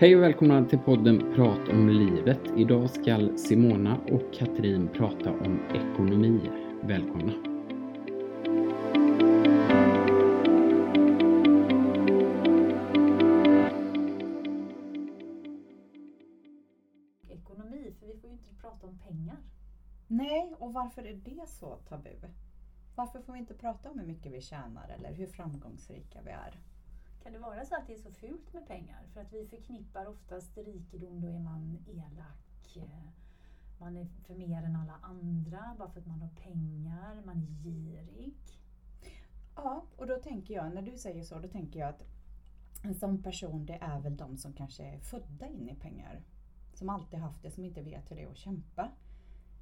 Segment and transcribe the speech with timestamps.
[0.00, 2.40] Hej och välkomna till podden Prat om livet.
[2.56, 6.50] Idag ska Simona och Katrin prata om ekonomi.
[6.82, 7.32] Välkomna!
[17.28, 19.36] Ekonomi, för vi får ju inte prata om pengar.
[20.06, 22.10] Nej, och varför är det så tabu?
[22.94, 26.60] Varför får vi inte prata om hur mycket vi tjänar eller hur framgångsrika vi är?
[27.22, 29.02] Kan det vara så att det är så fult med pengar?
[29.12, 32.76] För att vi förknippar oftast rikedom, då är man elak.
[32.76, 33.08] Eh,
[33.78, 37.22] man är för mer än alla andra bara för att man har pengar.
[37.24, 38.34] Man är girig.
[39.56, 42.02] Ja, och då tänker jag, när du säger så, då tänker jag att
[42.82, 46.22] en sån person det är väl de som kanske är födda in i pengar.
[46.74, 48.90] Som alltid haft det, som inte vet hur det är att kämpa.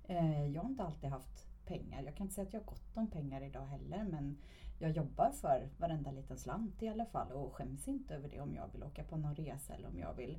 [0.04, 2.02] Eh, jag har inte alltid haft pengar.
[2.02, 4.38] Jag kan inte säga att jag har gott om pengar idag heller men
[4.78, 8.54] jag jobbar för varenda liten slant i alla fall och skäms inte över det om
[8.54, 10.38] jag vill åka på någon resa eller om jag vill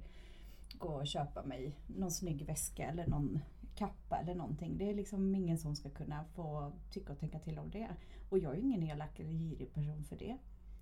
[0.77, 3.39] gå och köpa mig någon snygg väska eller någon
[3.75, 4.77] kappa eller någonting.
[4.77, 7.89] Det är liksom ingen som ska kunna få tycka och tänka till om det.
[8.29, 10.37] Och jag är ju ingen elak eller girig person för det,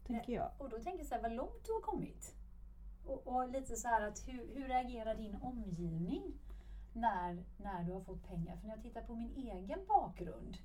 [0.05, 0.52] tänker jag.
[0.58, 2.36] Och då tänker jag så här, vad långt du har kommit.
[3.05, 6.33] Och, och lite så här att hur, hur reagerar din omgivning
[6.94, 8.58] när, när du har fått pengar?
[8.58, 10.58] För när jag tittar på min egen bakgrund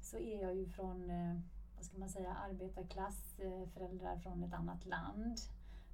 [0.00, 1.36] så är jag ju från, eh,
[1.80, 5.36] vad ska man säga, arbetarklass, eh, föräldrar från ett annat land.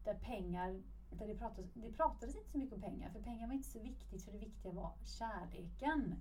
[0.04, 3.54] Där pengar, där det, pratades, det pratades inte så mycket om pengar, för pengar var
[3.54, 6.14] inte så viktigt, för det viktiga var kärleken.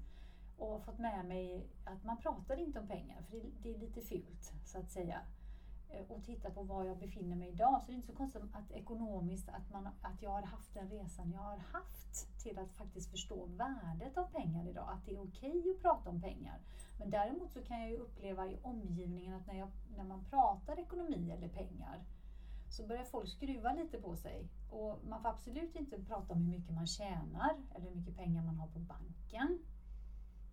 [0.58, 4.02] Och fått med mig att man pratade inte om pengar, för det, det är lite
[4.02, 5.21] fult, så att säga
[5.89, 8.41] Eh, och titta på var jag befinner mig idag så det är inte så konstigt
[8.53, 12.72] att ekonomiskt att, man, att jag har haft den resan jag har haft till att
[12.72, 14.89] faktiskt förstå värdet av pengar idag.
[14.89, 16.59] Att det är okej att prata om pengar.
[17.00, 20.80] Men däremot så kan jag ju uppleva i omgivningen att när, jag, när man pratar
[20.80, 22.03] ekonomi eller pengar
[22.70, 24.47] så börjar folk skruva lite på sig.
[24.72, 28.44] Och man får absolut inte prata om hur mycket man tjänar eller hur mycket pengar
[28.44, 29.59] man har på banken.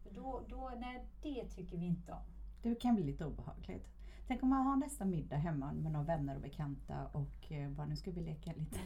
[0.03, 2.23] För då, då, nej, det tycker vi inte om.
[2.63, 3.89] Det kan bli lite obehagligt.
[4.27, 7.87] Tänk om man har nästa middag hemma med några vänner och bekanta och eh, bara
[7.87, 8.79] nu ska vi leka lite.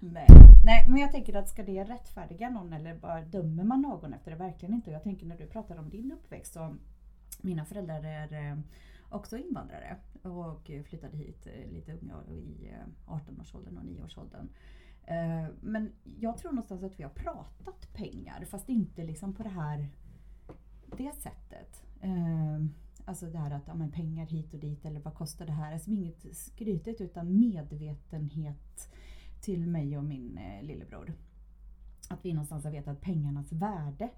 [0.00, 0.26] Nej.
[0.64, 4.30] Nej, men jag tänker att ska det rättfärdiga någon eller bara dömer man någon efter
[4.30, 4.36] det?
[4.36, 4.90] Verkligen inte.
[4.90, 6.76] Jag tänker när du pratar om din uppväxt så
[7.40, 8.58] mina föräldrar är eh,
[9.08, 14.48] också invandrare och flyttade hit eh, lite unga i eh, 18-årsåldern och 9-årsåldern.
[15.04, 19.48] Eh, Men jag tror någonstans att vi har pratat pengar fast inte liksom på det
[19.48, 19.88] här
[20.96, 21.83] det sättet.
[22.04, 22.64] Eh,
[23.06, 25.72] Alltså det här att ja, men pengar hit och dit eller vad kostar det här?
[25.72, 28.88] Alltså inget skrytigt utan medvetenhet
[29.40, 31.14] till mig och min eh, lillebror.
[32.10, 34.08] Att vi någonstans har vetat pengarnas värde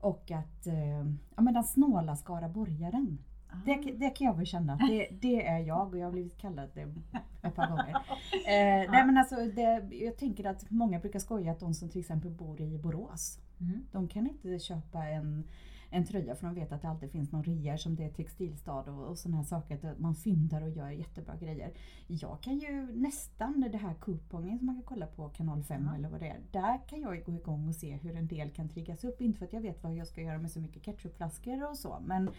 [0.00, 3.18] och att eh, ja, men den snåla skaraborgaren.
[3.66, 6.70] Det, det kan jag väl känna det, det är jag och jag har blivit kallad
[6.74, 6.94] det
[7.42, 7.96] ett par gånger.
[8.46, 12.00] Eh, nej men alltså det, jag tänker att många brukar skoja att de som till
[12.00, 13.82] exempel bor i Borås Mm.
[13.92, 15.44] de kan inte köpa en,
[15.92, 18.80] en tröja för de vet att det alltid finns någon rea som det är textilstad
[18.90, 19.90] och, och sådana här saker.
[19.90, 21.72] Att man fyndar och gör jättebra grejer.
[22.06, 25.94] Jag kan ju nästan det här kupongen som man kan kolla på kanal 5 Ja.
[25.94, 26.40] eller vad det är.
[26.50, 29.20] Där kan jag ju gå igång och se hur en del kan triggas upp.
[29.20, 31.98] Inte för att jag vet vad jag ska göra med så mycket ketchupflaskor och så.
[32.06, 32.30] Men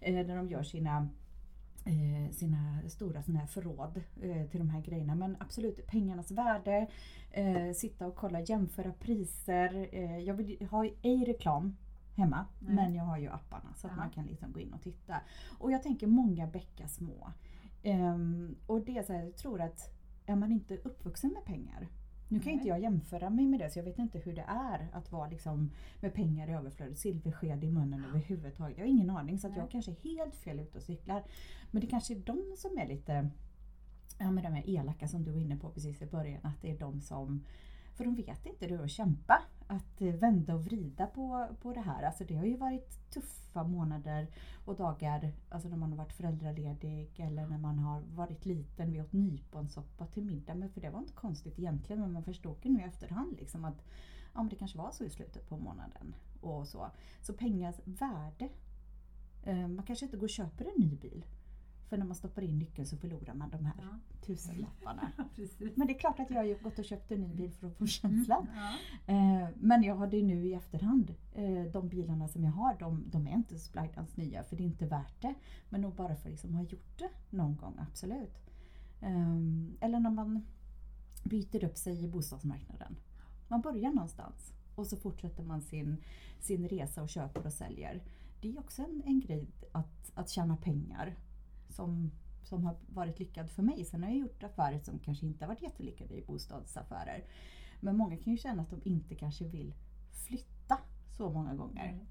[0.00, 1.08] eh, när de gör sina
[1.86, 5.14] eh, sina stora såna här förråd eh, till de här grejerna.
[5.14, 6.86] Men absolut, pengarnas värde,
[7.30, 9.88] eh, sitta och kolla, jämföra priser.
[9.92, 11.76] Eh, jag vill ha ej reklam
[12.14, 12.74] hemma, Nej.
[12.74, 13.96] men jag har ju apparna så att Ja.
[13.96, 15.20] man kan liksom gå in och titta.
[15.58, 17.32] Och jag tänker många bäckar små.
[17.82, 19.90] Ehm, och det är så här, jag tror att
[20.26, 21.88] är man inte uppvuxen med pengar
[22.28, 22.54] nu kan Nej.
[22.54, 25.28] inte jag jämföra mig med det så jag vet inte hur det är att vara
[25.28, 25.70] liksom
[26.00, 28.78] med pengar i överflöd, silversked i munnen överhuvudtaget.
[28.78, 29.60] Jag har ingen aning så att Nej.
[29.60, 31.22] jag kanske är helt fel ute och cyklar.
[31.70, 33.30] Men det kanske är de som är lite
[34.18, 36.40] ja, men de här elaka som du var inne på precis i början.
[36.42, 37.44] Att det är de som,
[37.94, 39.42] för de vet inte hur att kämpa.
[39.66, 42.02] Att eh, vända och vrida på, på det här.
[42.02, 44.26] Alltså det har ju varit tuffa månader
[44.64, 48.92] och dagar alltså när man har varit föräldraledig eller när man har varit liten.
[48.92, 50.54] Vi åt nyponsoppa till middag.
[50.54, 53.64] Men för det var inte konstigt egentligen men man förstod ju nu i efterhand liksom
[53.64, 53.84] att
[54.34, 56.14] ja, men det kanske var så i slutet på månaden.
[56.40, 56.90] Och så.
[57.22, 58.48] så pengars värde.
[59.42, 61.24] Eh, man kanske inte går och köper en ny bil.
[61.88, 63.98] För när man stoppar in nyckeln så förlorar man de här Ja.
[64.26, 65.12] tusenlapparna.
[65.74, 67.66] Men det är klart att jag har ju gått och köpt en ny bil för
[67.66, 68.46] att få känslan.
[68.54, 68.74] Ja.
[69.14, 71.14] Eh, men jag har det nu i efterhand.
[71.34, 74.66] Eh, de bilarna som jag har, de, de är inte splajtans nya för det är
[74.66, 75.34] inte värt det.
[75.68, 78.34] Men nog bara för att liksom ha gjort det någon gång, absolut.
[79.00, 80.46] Ehm, eller när man
[81.24, 82.96] byter upp sig i bostadsmarknaden.
[83.48, 85.96] Man börjar någonstans och så fortsätter man sin,
[86.40, 88.02] sin resa och köper och säljer.
[88.40, 91.16] Det är också en, en grej att, att tjäna pengar.
[91.74, 92.10] Som
[92.42, 93.84] som har varit lyckad för mig.
[93.84, 97.24] Sen har jag gjort affärer som kanske inte har varit jättelyckade i bostadsaffärer.
[97.80, 99.74] Men många kan ju känna att de inte kanske vill
[100.12, 100.78] flytta
[101.16, 102.06] så många gånger Mm.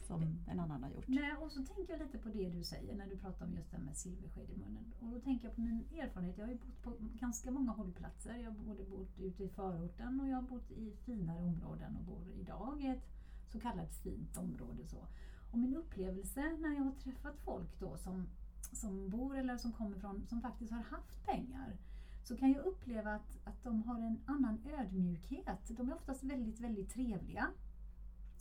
[0.00, 1.08] som en annan har gjort.
[1.08, 3.70] Nej, och så tänker jag lite på det du säger när du pratar om just
[3.70, 4.92] det här med silversked i munnen.
[5.00, 6.38] Och då tänker jag på min erfarenhet.
[6.38, 8.34] Jag har ju bott på ganska många hållplatser.
[8.36, 12.04] Jag har både bott ute i förorten och jag har bott i finare områden och
[12.04, 13.08] bor idag i ett
[13.48, 14.86] så kallat fint område.
[14.86, 14.98] Så.
[15.52, 18.26] Och min upplevelse när jag har träffat folk då som,
[18.72, 21.76] som bor eller som kommer från, som faktiskt har haft pengar,
[22.24, 25.68] så kan jag uppleva att, att de har en annan ödmjukhet.
[25.68, 27.46] De är oftast väldigt, väldigt trevliga.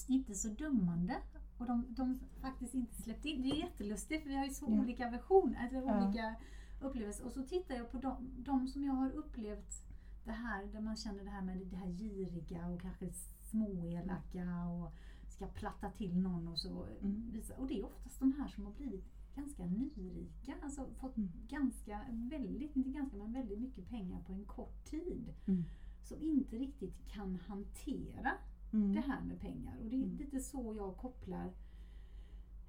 [0.07, 1.17] Inte så dömande.
[1.57, 3.41] Och de, de faktiskt inte släppt in.
[3.41, 4.79] Det är jättelustigt för vi har ju så Ja.
[4.79, 6.05] olika versioner, alltså Ja.
[6.07, 6.35] olika
[6.81, 7.25] upplevelser.
[7.25, 9.83] Och så tittar jag på de, de som jag har upplevt
[10.25, 13.09] det här, där man känner det här med det här giriga och kanske
[13.51, 14.93] småelaka och
[15.29, 16.85] ska platta till någon och så.
[17.01, 17.41] Mm.
[17.57, 19.05] Och det är oftast de här som har blivit
[19.37, 21.29] ganska nyrika, alltså fått Mm.
[21.47, 25.33] ganska, väldigt, inte ganska men väldigt mycket pengar på en kort tid.
[25.47, 25.63] Mm.
[26.03, 28.31] Som inte riktigt kan hantera
[28.73, 28.93] Mm.
[28.95, 29.77] det här med pengar.
[29.77, 30.17] Och det är Mm.
[30.17, 31.53] lite så jag kopplar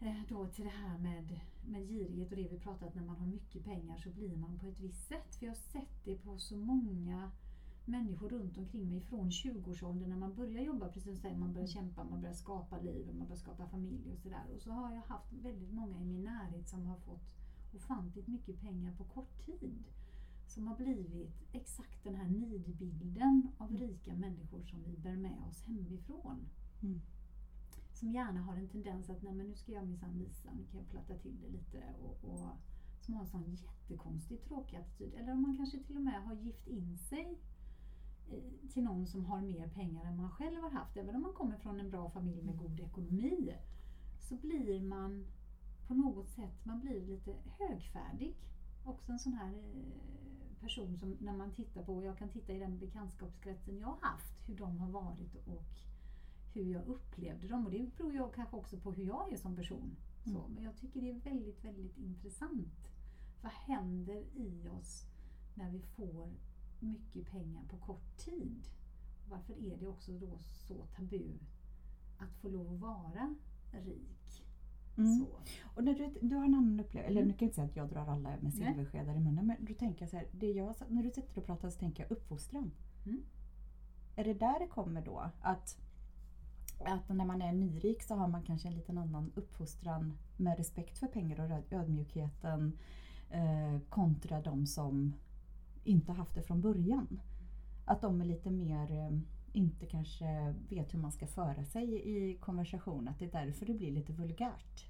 [0.00, 3.26] eh, då till det här med, med girighet och det vi pratat när man har
[3.26, 5.34] mycket pengar så blir man på ett visst sätt.
[5.34, 7.30] För jag har sett det på så många
[7.88, 11.67] människor runt omkring mig från 20-årsåldern när man börjar jobba, precis som säger, man börjar
[11.67, 14.44] kämpa, man börjar skapa liv, och man börjar skapa familj och sådär.
[14.55, 17.23] Och så har jag haft väldigt många i min närhet som har fått
[17.75, 19.85] ofantligt mycket pengar på kort tid.
[20.46, 25.62] Som har blivit exakt den här nidbilden av rika människor som vi bär med oss
[25.62, 26.49] hemifrån.
[26.82, 27.00] Mm.
[27.93, 30.81] Som gärna har en tendens att, nej men nu ska jag minsann visa, nu kan
[30.81, 31.94] jag platta till det lite.
[32.02, 32.49] Och, och,
[33.00, 35.14] som har en sån jättekonstig tråkig attityd.
[35.14, 37.38] Eller om man kanske till och med har gift in sig
[38.72, 40.96] till någon som har mer pengar än man själv har haft.
[40.96, 43.54] Även om man kommer från en bra familj med god ekonomi.
[44.20, 45.26] Så blir man
[45.86, 48.36] på något sätt, man blir lite högfärdig.
[48.84, 52.52] Också en sån här eh, person som när man tittar på, och jag kan titta
[52.52, 55.64] i den bekantskapskretsen jag har haft, hur de har varit och
[56.54, 57.66] hur jag upplevde dem.
[57.66, 59.96] Och det beror ju kanske också på hur jag är som person.
[60.25, 60.52] Så, Mm.
[60.54, 62.90] men jag tycker det är väldigt, väldigt intressant.
[63.42, 65.06] Vad händer i oss
[65.54, 66.28] när vi får
[66.80, 68.69] mycket pengar på kort tid?
[69.30, 71.22] Varför är det också då så tabu
[72.19, 73.34] att få lov att vara
[73.72, 74.44] rik?
[74.96, 75.19] Mm.
[75.19, 75.26] Så.
[75.75, 77.28] Och när du, du har en annan upplevelse, eller Mm.
[77.28, 79.75] nu kan jag inte säga att jag drar alla med silverskedar i munnen, men då
[79.75, 82.70] tänker så här, det jag, när du sitter och pratar så tänker jag uppfostran.
[83.06, 83.22] Mm.
[84.16, 85.30] Är det där det kommer då?
[85.40, 85.78] Att,
[86.84, 90.98] att när man är nyrik så har man kanske en liten annan uppfostran med respekt
[90.98, 92.78] för pengar och öd- ödmjukheten
[93.30, 95.14] eh, kontra de som
[95.88, 97.20] inte haft det från början.
[97.85, 99.19] Att de är lite mer, eh,
[99.52, 103.75] inte kanske vet hur man ska föra sig i konversation, att det är därför det
[103.75, 104.87] blir lite vulgärt.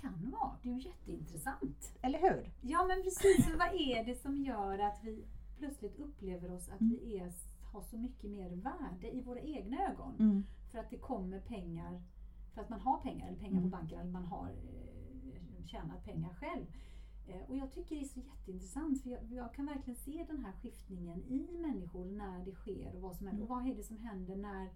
[0.00, 1.92] Kan vara, det är ju jätteintressant.
[2.02, 2.52] Eller hur?
[2.60, 5.24] Ja men precis, vad är det som gör att vi
[5.58, 6.90] plötsligt upplever oss att Mm.
[7.00, 7.32] vi är,
[7.72, 10.14] har så mycket mer värde i våra egna ögon?
[10.18, 10.44] Mm.
[10.70, 12.02] För att det kommer pengar,
[12.54, 13.70] för att man har pengar, eller pengar Mm.
[13.70, 16.66] på banken, eller man har eh, tjänat pengar själv.
[17.26, 20.44] Eh, och jag tycker det är så jätteintressant, för jag, jag kan verkligen se den
[20.44, 23.42] här skiftningen i människor när det sker och vad som händer.
[23.42, 24.68] Och vad är det som händer när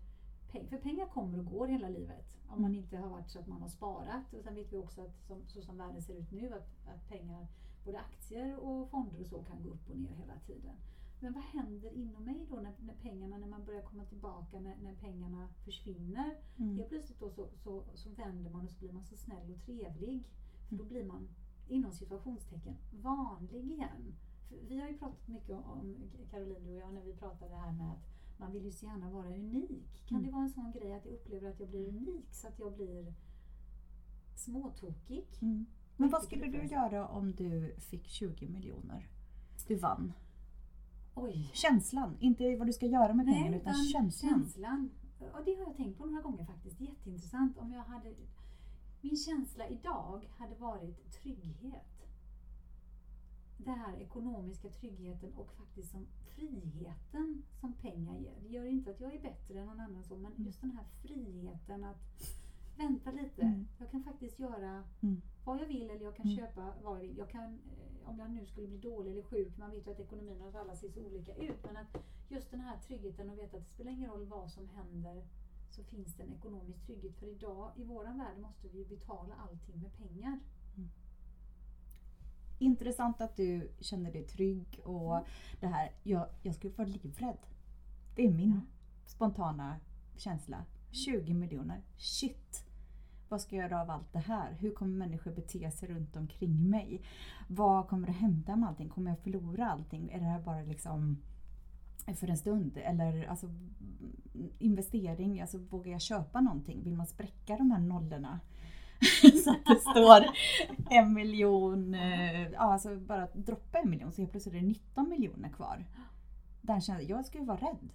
[0.51, 2.25] pengar, för pengar kommer och går hela livet.
[2.49, 2.83] Om man Mm.
[2.85, 4.35] inte har varit så att man har sparat.
[4.35, 7.09] Och sen vet vi också att som, så som världen ser ut nu, att, att
[7.09, 7.47] pengar,
[7.85, 10.77] både aktier och fonder och så kan gå upp och ner hela tiden.
[11.21, 14.77] Men vad händer inom mig då när, när pengarna, när man börjar komma tillbaka, när,
[14.77, 16.37] när pengarna försvinner?
[16.57, 16.77] Mm.
[16.77, 19.63] Helt plötsligt då så, så, så vänder man och så blir man så snäll och
[19.63, 20.23] trevlig.
[20.69, 20.89] För då Mm.
[20.89, 21.29] blir man
[21.69, 24.15] inom situationstecken vanlig igen.
[24.49, 25.97] För vi har ju pratat mycket om,
[26.31, 28.09] Caroline du och jag, när vi pratade här med att
[28.39, 30.07] man vill ju så gärna vara unik.
[30.07, 30.27] Kan Mm.
[30.27, 32.75] det vara en sån grej att jag upplever att jag blir unik så att jag
[32.75, 33.15] blir
[34.35, 35.27] småtokig?
[35.43, 35.67] Mm.
[35.97, 39.09] Men vad skulle du göra om du fick 20 miljoner?
[39.69, 40.13] Du vann.
[41.15, 41.51] Oj!
[41.55, 44.31] Känslan, inte vad du ska göra med pengarna utan känslan.
[44.31, 44.91] känslan.
[45.19, 46.81] Och det har jag tänkt på några gånger faktiskt.
[46.81, 47.59] Jätteintressant.
[47.59, 48.15] Om jag hade,
[49.09, 52.07] min känsla idag hade varit trygghet.
[53.59, 58.35] Den här ekonomiska tryggheten och faktiskt som friheten som pengar ger.
[58.43, 60.85] Det gör inte att jag är bättre än någon annan så, men just den här
[61.03, 62.37] friheten att
[62.77, 63.43] vänta lite.
[63.43, 63.67] Mm.
[63.79, 65.21] Jag kan faktiskt göra Mm.
[65.45, 66.37] vad jag vill eller jag kan Mm.
[66.39, 67.19] köpa vad jag vill.
[67.19, 70.01] Jag kan, eh, om jag nu skulle bli dålig eller sjuk, man vet ju att
[70.01, 71.97] ekonomin hos alla ser så olika ut, men att
[72.29, 75.25] just den här tryggheten och veta att det spelar ingen roll vad som händer
[75.71, 77.17] så finns det en ekonomisk trygghet.
[77.19, 80.39] För idag i våran värld måste vi betala allting med pengar.
[82.59, 85.25] Intressant att du känner dig trygg och Mm.
[85.61, 87.39] det här, jag, jag skulle vara livrädd.
[88.17, 88.61] Det är min Ja.
[89.07, 89.77] spontana
[90.17, 90.65] känsla.
[90.91, 92.65] 20 miljoner, shit!
[93.29, 94.53] Vad ska jag göra av allt det här?
[94.53, 97.03] Hur kommer människor bete sig runt omkring mig?
[97.49, 98.89] Vad kommer att hända med allting?
[98.89, 100.11] Kommer jag förlora allting?
[100.11, 101.19] Är det här bara liksom
[102.15, 102.77] för en stund?
[102.77, 103.47] Eller alltså,
[104.59, 106.83] investering, alltså vågar jag köpa någonting?
[106.85, 108.41] Vill man spräcka de här nollorna?
[109.45, 110.25] så att det står
[110.91, 115.09] en miljon, eh, ja alltså bara droppa en miljon så helt plötsligt är det 19
[115.09, 115.87] miljoner kvar.
[116.63, 117.89] Där kände jag, jag skulle vara rädd.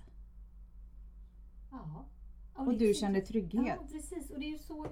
[1.71, 2.05] Ja.
[2.55, 3.65] Och, det är du kände trygghet.
[3.67, 4.29] Ja, precis.
[4.31, 4.87] Och det är ju så,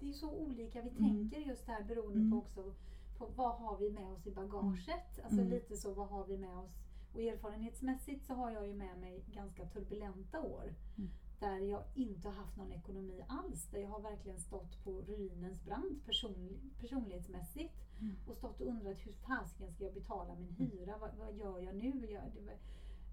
[0.00, 1.02] det är så olika vi Mm.
[1.30, 2.30] tänker just där beroende Mm.
[2.30, 2.74] på också
[3.18, 5.18] på vad har vi med oss i bagaget.
[5.24, 5.50] Alltså Mm.
[5.50, 6.70] lite så, vad har vi med oss?
[7.12, 10.74] Och erfarenhetsmässigt så har jag ju med mig ganska turbulenta år.
[10.98, 11.10] Mm.
[11.40, 13.66] Där jag inte har haft någon ekonomi alls.
[13.66, 17.74] Där jag har verkligen stått på ruinens brant person, personlighetsmässigt.
[18.00, 18.16] Mm.
[18.26, 20.98] Och stått och undrat hur fasiken ska jag betala min hyra?
[20.98, 22.06] Vad, vad gör jag nu?
[22.10, 22.58] Gör, det,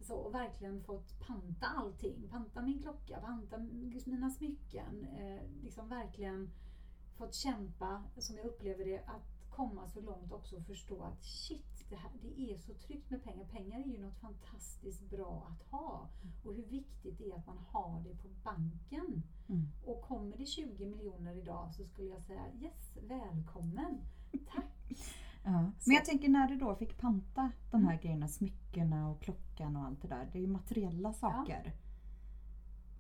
[0.06, 2.28] så, och verkligen fått panta allting.
[2.32, 3.58] Panta min klocka, panta
[4.06, 5.06] mina smycken.
[5.06, 6.50] Eh, liksom verkligen
[7.18, 11.86] fått kämpa, som jag upplever det, att komma så långt också och förstå att shit,
[11.90, 13.46] det, här, det är så tryggt med pengar.
[13.46, 16.10] Pengar är ju något fantastiskt bra att ha.
[16.44, 19.24] Och hur viktigt det är att man har det på banken.
[19.50, 19.68] Mm.
[19.86, 24.02] Och kommer det 20 miljoner idag så skulle jag säga yes, välkommen.
[24.54, 24.66] Tack.
[25.44, 25.72] Ja.
[25.86, 28.02] Men jag tänker när du då fick panta de här Mm.
[28.02, 30.30] grejerna, smyckena och klockan och allt det där.
[30.32, 31.74] Det är ju materiella saker.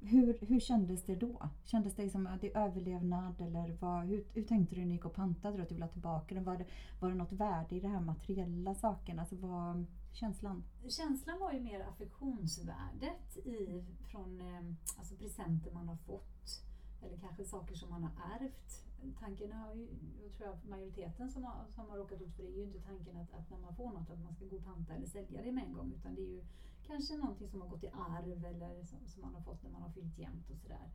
[0.01, 1.49] Hur, hur kändes det då?
[1.63, 4.93] Kändes det som att det är överlevnad eller vad, hur, hur tänkte du när du
[4.93, 5.61] gick och pantade?
[5.61, 6.43] Att du ville ha tillbaka den?
[6.43, 6.65] Var det,
[6.99, 9.21] var det något värde i de här materiella sakerna?
[9.21, 10.63] Alltså vad känslan?
[10.89, 16.63] Känslan var ju mer affektionsvärdet i, från eh, alltså presenter man har fått.
[17.01, 18.85] Eller kanske saker som man har ärvt.
[19.19, 19.87] Tanken har ju,
[20.23, 22.79] jag tror jag majoriteten som har, som har råkat ut för det är ju inte
[22.79, 25.41] tanken att, att när man får något att man ska gå och panta eller sälja
[25.43, 25.93] det med en gång.
[25.99, 26.43] Utan det är ju
[26.89, 29.81] kanske någonting som har gått i arv eller som, som man har fått när man
[29.81, 30.89] har fyllt jämnt och sådär.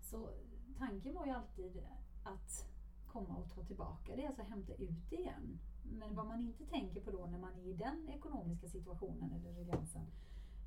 [0.00, 0.30] Så
[0.78, 1.82] tanken var ju alltid
[2.24, 2.50] att
[3.06, 5.58] komma och ta tillbaka det, alltså hämta ut det igen.
[5.82, 9.52] Men vad man inte tänker på då när man är i den ekonomiska situationen eller
[9.52, 10.06] ruljangsen,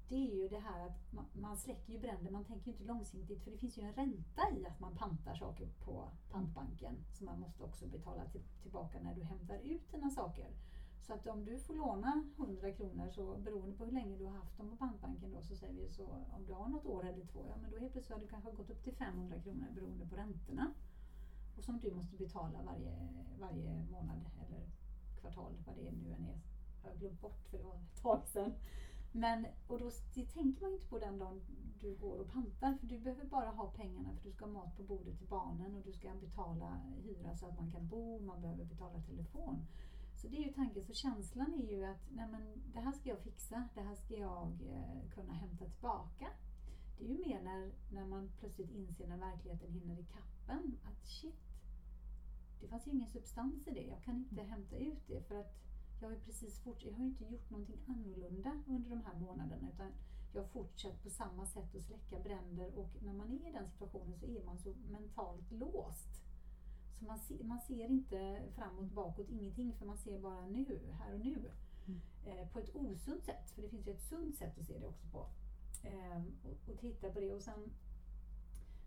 [0.10, 2.84] det är ju det här att man, man släcker ju bränder, man tänker ju inte
[2.84, 7.26] långsiktigt för det finns ju en ränta i att man pantar saker på pantbanken som
[7.26, 10.48] man måste också betala till, tillbaka när du hämtar ut dina saker.
[11.08, 14.32] Så att om du får låna 100 kronor så beroende på hur länge du har
[14.32, 17.26] haft dem på pantbanken då så säger vi så om du har något år eller
[17.26, 20.06] två, ja men då helt plötsligt har du kanske gått upp till 500 kronor beroende
[20.06, 20.74] på räntorna.
[21.58, 24.70] Och som du måste betala varje, varje månad eller
[25.22, 26.42] kvartal, vad det nu än är.
[26.84, 28.54] Jag har glömt bort för det var ett tag sedan.
[29.12, 31.42] Men, och då, det tänker man ju inte på den dagen
[31.80, 34.78] du går och pantar för du behöver bara ha pengarna för du ska ha mat
[34.78, 38.42] på bordet till barnen och du ska betala hyra så att man kan bo, man
[38.42, 39.66] behöver betala telefon.
[40.24, 43.10] Så det är ju tanken, så känslan är ju att nej men, det här ska
[43.10, 46.28] jag fixa, det här ska jag eh, kunna hämta tillbaka.
[46.98, 51.08] Det är ju mer när, när man plötsligt inser när verkligheten hinner i kappen att
[51.08, 51.44] shit,
[52.62, 53.84] det fanns ju ingen substans i det.
[53.84, 55.54] Jag kan inte hämta ut det för att
[56.02, 59.20] jag har ju precis fort, jag har ju inte gjort någonting annorlunda under de här
[59.20, 59.92] månaderna utan
[60.34, 63.70] jag har fortsatt på samma sätt att släcka bränder och när man är i den
[63.70, 66.23] situationen så är man så mentalt låst.
[67.04, 71.14] Så man, se, man ser inte framåt, bakåt, ingenting för man ser bara nu, här
[71.14, 71.52] och nu.
[71.88, 72.02] Mm.
[72.26, 74.88] Eh, på ett osunt sätt, för det finns ju ett sunt sätt att se det
[74.88, 75.28] också på.
[75.84, 77.74] Eh, och, och titta på det och sen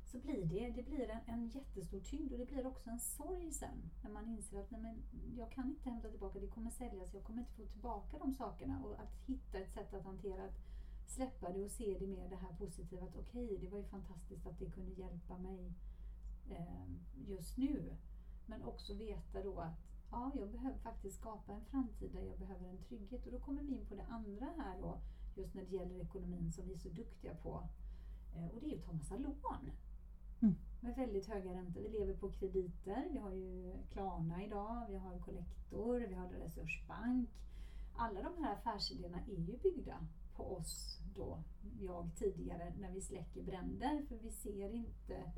[0.05, 3.53] så blir det, det blir en, en jättestor tyngd och det blir också en sorg
[3.53, 5.03] sen när man inser att nej men,
[5.37, 8.85] jag kan inte hämta tillbaka, det kommer säljas, jag kommer inte få tillbaka de sakerna
[8.85, 10.59] och att hitta ett sätt att hantera att
[11.07, 14.47] släppa det och se det mer det här positiva att okej, det var ju fantastiskt
[14.47, 15.73] att det kunde hjälpa mig
[17.15, 17.97] just nu.
[18.47, 22.69] Men också veta då att ja, jag behöver faktiskt skapa en framtid där jag behöver
[22.69, 25.01] en trygghet och då kommer vi in på det andra här då
[25.35, 27.69] just när det gäller ekonomin som vi är så duktiga på
[28.37, 29.71] eh, och det är ju att ta massa lån.
[30.41, 30.55] Mm.
[30.81, 31.81] Med väldigt höga räntor.
[31.81, 33.09] Vi lever på krediter.
[33.11, 37.31] Vi har ju Klarna idag, vi har Collector, vi har Resursbank.
[37.97, 41.43] Alla de här affärsidéerna är ju byggda på oss då,
[41.81, 44.07] jag tidigare, när vi släcker bränder.
[44.09, 45.33] För vi ser inte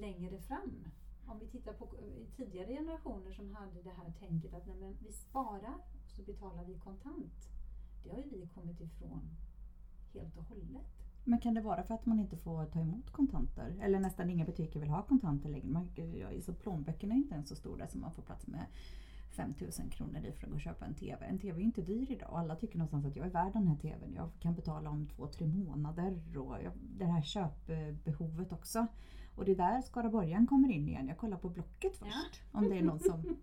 [0.00, 0.84] längre fram.
[1.26, 4.96] Om vi tittar på eh, tidigare generationer som hade det här tänket att nej, men
[5.00, 7.48] vi sparar och så betalar vi kontant.
[8.04, 9.36] Det har ju vi kommit ifrån
[10.12, 11.02] helt och hållet.
[11.24, 13.78] Men kan det vara för att man inte får ta emot kontanter?
[13.80, 15.68] Eller nästan inga butiker vill ha kontanter längre.
[15.68, 15.88] Man,
[16.40, 18.66] så plånböckerna är inte ens så stora så man får plats med
[19.32, 21.26] 5000 kronor i för att gå och köpa en TV.
[21.26, 23.52] En TV är ju inte dyr idag och alla tycker någonstans att jag är värd
[23.52, 24.14] den här TVn.
[24.14, 28.86] Jag kan betala om två, tre månader och jag, det här köpbehovet också.
[29.36, 31.08] Och det är där skaraborgaren kommer in igen.
[31.08, 32.42] Jag kollar på Blocket först.
[32.52, 33.36] Om det är någon som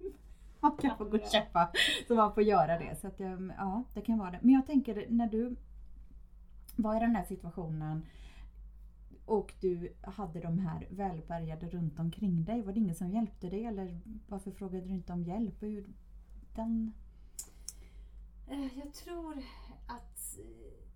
[0.60, 1.72] man kan få gå och köpa.
[2.08, 2.96] Så man får göra det.
[3.02, 4.40] Så att, jag- ja, det kan vara det.
[4.42, 5.56] Men jag tänker när du
[6.76, 8.06] var i den här situationen
[9.26, 12.62] och du hade de här välbärgade runt omkring dig.
[12.62, 15.64] Var det ingen som hjälpte dig eller varför frågade du inte om hjälp?
[15.64, 15.88] Hur
[16.56, 16.94] den...
[18.48, 19.38] Eh, Jag tror
[19.88, 20.89] att eh,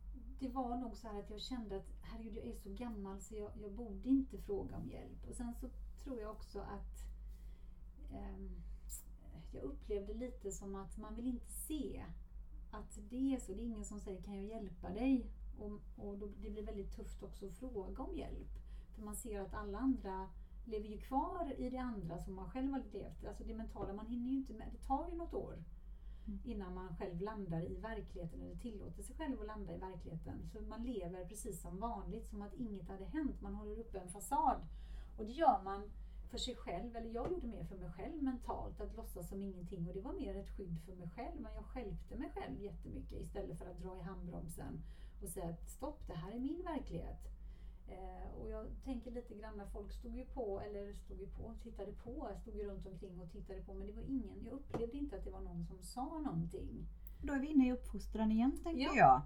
[0.44, 3.36] det var nog så här att jag kände att herregud, jag är så gammal så
[3.36, 5.28] jag, jag borde inte fråga om hjälp.
[5.30, 5.70] Och sen så
[6.04, 7.06] tror jag också att
[8.12, 8.50] ehm,
[9.52, 12.06] jag upplevde lite som att man vill inte se
[12.72, 13.54] att det är så.
[13.54, 15.32] Det är ingen som säger kan jag hjälpa dig?
[15.60, 18.52] Och, och då, det blir väldigt tufft också att fråga om hjälp.
[18.96, 20.30] För man ser att alla andra
[20.66, 23.26] lever ju kvar i det andra som man själv har levt.
[23.26, 24.68] Alltså det mentala, man hinner ju inte med.
[24.72, 25.64] Det tar ju något år
[26.26, 26.40] Mm.
[26.44, 30.50] innan man själv landar i verkligheten eller tillåter sig själv att landa i verkligheten.
[30.54, 33.42] Så man lever precis som vanligt, som att inget hade hänt.
[33.42, 34.62] Man håller uppe en fasad.
[35.18, 35.92] Och det gör man
[36.30, 39.88] för sig själv, eller jag gjorde mer för mig själv mentalt, att låtsas som ingenting.
[39.88, 43.22] Och det var mer ett skydd för mig själv, men jag stjälpte mig själv jättemycket
[43.22, 44.84] istället för att dra i handbromsen
[45.24, 47.33] och säga att stopp, det här är min verklighet.
[47.88, 51.54] Eh, och jag tänker lite grann när folk stod ju på, eller stod ju på,
[51.64, 54.98] tittade på, stod ju runt omkring och tittade på, men det var ingen, jag upplevde
[54.98, 56.86] inte att det var någon som sa någonting.
[57.22, 58.96] Då är vi inne i uppfostran igen tänker Ja.
[58.96, 59.22] jag.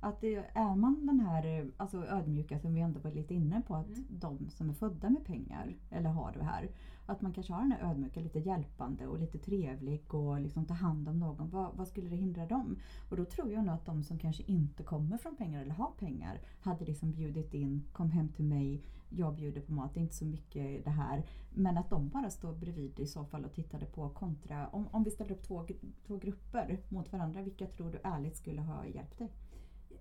[0.00, 3.74] Att det, är man den här alltså ödmjuka som vi ändå var lite inne på
[3.74, 4.04] att Mm.
[4.08, 6.70] de som är födda med pengar eller har det här.
[7.06, 10.74] Att man kanske har den här ödmjuka, lite hjälpande och lite trevlig och liksom ta
[10.74, 11.50] hand om någon.
[11.50, 12.78] Vad, vad skulle det hindra dem?
[13.10, 15.90] Och då tror jag nog att de som kanske inte kommer från pengar eller har
[15.98, 20.02] pengar hade liksom bjudit in, kom hem till mig, jag bjuder på mat, det är
[20.02, 21.26] inte så mycket det här.
[21.50, 25.04] Men att de bara står bredvid i så fall och tittade på kontra, om, om
[25.04, 25.66] vi ställer upp två,
[26.06, 29.32] två grupper mot varandra, vilka tror du ärligt skulle ha hjälpt dig?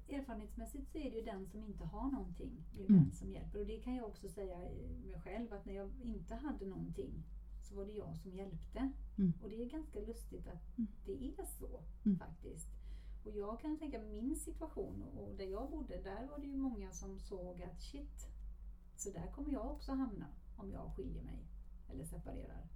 [0.09, 3.03] Erfarenhetsmässigt så är det ju den som inte har någonting, det Mm.
[3.03, 3.59] den som hjälper.
[3.59, 4.57] Och det kan jag också säga
[5.05, 7.23] mig själv, att när jag inte hade någonting
[7.61, 8.91] så var det jag som hjälpte.
[9.17, 9.33] Mm.
[9.43, 10.87] Och det är ganska lustigt att Mm.
[11.05, 12.17] det är så Mm.
[12.19, 12.67] faktiskt.
[13.23, 16.91] Och jag kan tänka min situation och där jag bodde, där var det ju många
[16.91, 18.27] som såg att shit,
[18.95, 21.45] så där kommer jag också hamna om jag skiljer mig
[21.89, 22.67] eller separerar.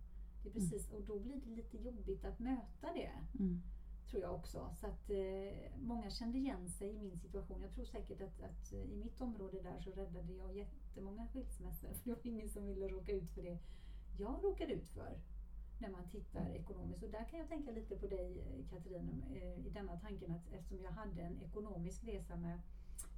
[0.43, 3.61] Det är precis, och då blir det lite jobbigt att möta det Mm
[4.09, 4.75] tror jag också.
[4.81, 7.61] Så att eh, många kände igen sig i min situation.
[7.61, 11.93] Jag tror säkert att, att eh, i mitt område där så räddade jag jättemånga skilsmässor.
[11.93, 13.57] För det var ingen som ville råka ut för det
[14.17, 15.19] jag råkade ut för.
[15.81, 17.03] När man tittar ekonomiskt.
[17.03, 18.69] Och där kan jag tänka lite på dig eh, Katrin.
[18.69, 22.61] Katarina i denna tanken att eftersom jag hade en ekonomisk resa med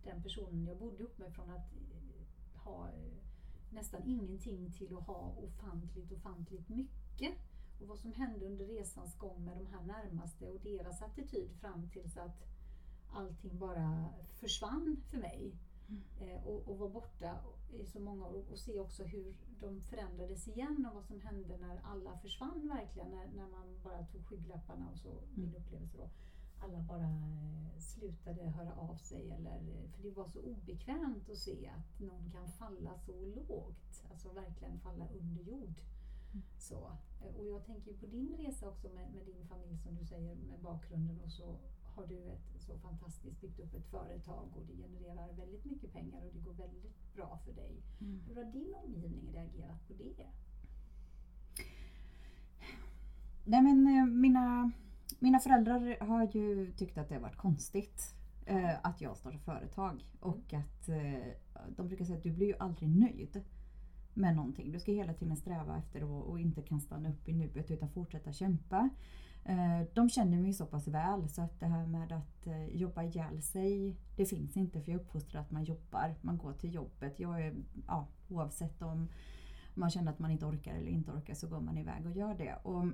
[0.03, 1.73] den personen jag bodde upp med från att
[2.55, 2.89] ha
[3.69, 7.33] nästan ingenting till att ha ofantligt, ofantligt mycket.
[7.81, 11.89] Och vad som hände under resans gång med de här närmaste och deras attityd fram
[11.89, 12.43] tills att
[13.11, 15.55] allting bara försvann för mig.
[15.87, 16.01] Mm.
[16.19, 17.39] Eh, och, och var borta
[17.71, 18.45] i så många år.
[18.51, 23.11] Och se också hur de förändrades igen och vad som hände när alla försvann verkligen.
[23.11, 26.09] När, när man bara tog skygglapparna och så, min upplevelse då.
[26.59, 29.31] Alla bara eh, slutade höra av sig.
[29.31, 34.03] Eller, eh, för det var så obekvämt att se att någon kan falla så lågt.
[34.11, 35.81] Alltså verkligen falla under jord.
[36.57, 36.91] Så.
[37.21, 40.35] Eh, Och jag tänker på din resa också med, med din familj som du säger
[40.35, 41.57] med bakgrunden och så
[41.95, 46.21] har du ett så fantastiskt byggt upp ett företag och det genererar väldigt mycket pengar
[46.25, 47.83] och det går väldigt bra för dig.
[48.01, 48.21] Mm.
[48.27, 50.27] Hur har din omgivning reagerat på det?
[53.45, 54.71] Nej men eh, mina,
[55.19, 58.15] mina föräldrar har ju tyckt att det har varit konstigt
[58.45, 60.05] eh, att jag startar företag.
[60.19, 61.33] Och att eh,
[61.77, 63.43] de brukar säga att du blir ju aldrig nöjd
[64.13, 64.71] med någonting.
[64.71, 67.89] Du ska hela tiden sträva efter och, och inte kan stanna upp i nuet utan
[67.89, 68.89] fortsätta kämpa.
[69.45, 73.03] Eh, de känner mig så pass väl så att det här med att eh, jobba
[73.03, 76.15] ihjäl sig, det finns inte för jag uppfostrar att man jobbar.
[76.21, 77.19] Man går till jobbet.
[77.19, 77.55] Jag är,
[77.87, 79.07] ja, oavsett om
[79.73, 82.35] man känner att man inte orkar eller inte orkar så går man iväg och gör
[82.35, 82.55] det.
[82.63, 82.85] Och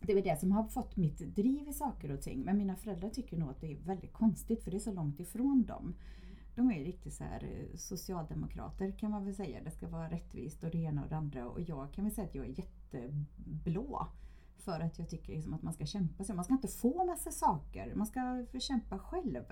[0.00, 2.44] det är väl det som har fått mitt driv i saker och ting.
[2.44, 5.20] Men mina föräldrar tycker nog att det är väldigt konstigt för det är så långt
[5.20, 5.94] ifrån dem.
[6.54, 9.60] De är ju riktigt så här eh, socialdemokrater kan man väl säga.
[9.64, 11.48] Det ska vara rättvist och det ena och det andra.
[11.48, 14.06] Och jag kan väl säga att jag är jätteblå.
[14.58, 16.34] För att jag tycker liksom att man ska kämpa sig.
[16.34, 17.94] Man ska inte få massa saker.
[17.94, 19.44] Man ska få kämpa själv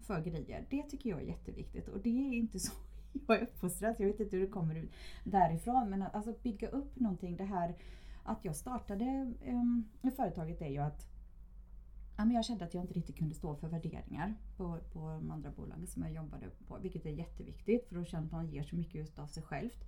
[0.00, 0.66] för grejer.
[0.70, 1.88] Det tycker jag är jätteviktigt.
[1.88, 2.72] Och det är inte så
[3.26, 3.94] jag är uppfostrad.
[3.98, 4.92] Jag vet inte hur det kommer ut
[5.24, 5.90] därifrån.
[5.90, 7.36] Men att alltså bygga upp någonting.
[7.36, 7.74] Det här
[8.24, 11.13] att jag startade um, företaget är ju att
[12.16, 15.30] ja, men jag kände att jag inte riktigt kunde stå för värderingar på, på de
[15.30, 16.78] andra bolagen som jag jobbade på.
[16.78, 19.84] Vilket är jätteviktigt för då känner man att man ger så mycket av sig självt.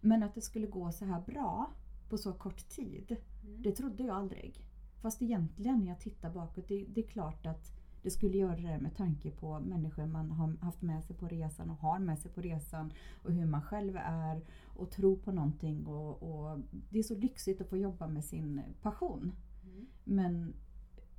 [0.00, 1.70] Men att det skulle gå så här bra
[2.08, 3.16] på så kort tid.
[3.42, 3.62] Mm.
[3.62, 4.64] Det trodde jag aldrig.
[5.00, 8.78] Fast egentligen när jag tittar bakåt, det, det är klart att det skulle göra det
[8.78, 12.30] med tanke på människor man har haft med sig på resan och har med sig
[12.30, 15.86] på resan och hur man själv är och tror på någonting.
[15.86, 16.58] Och, och
[16.90, 19.32] det är så lyxigt att få jobba med sin passion.
[19.62, 19.86] Mm.
[20.04, 20.54] Men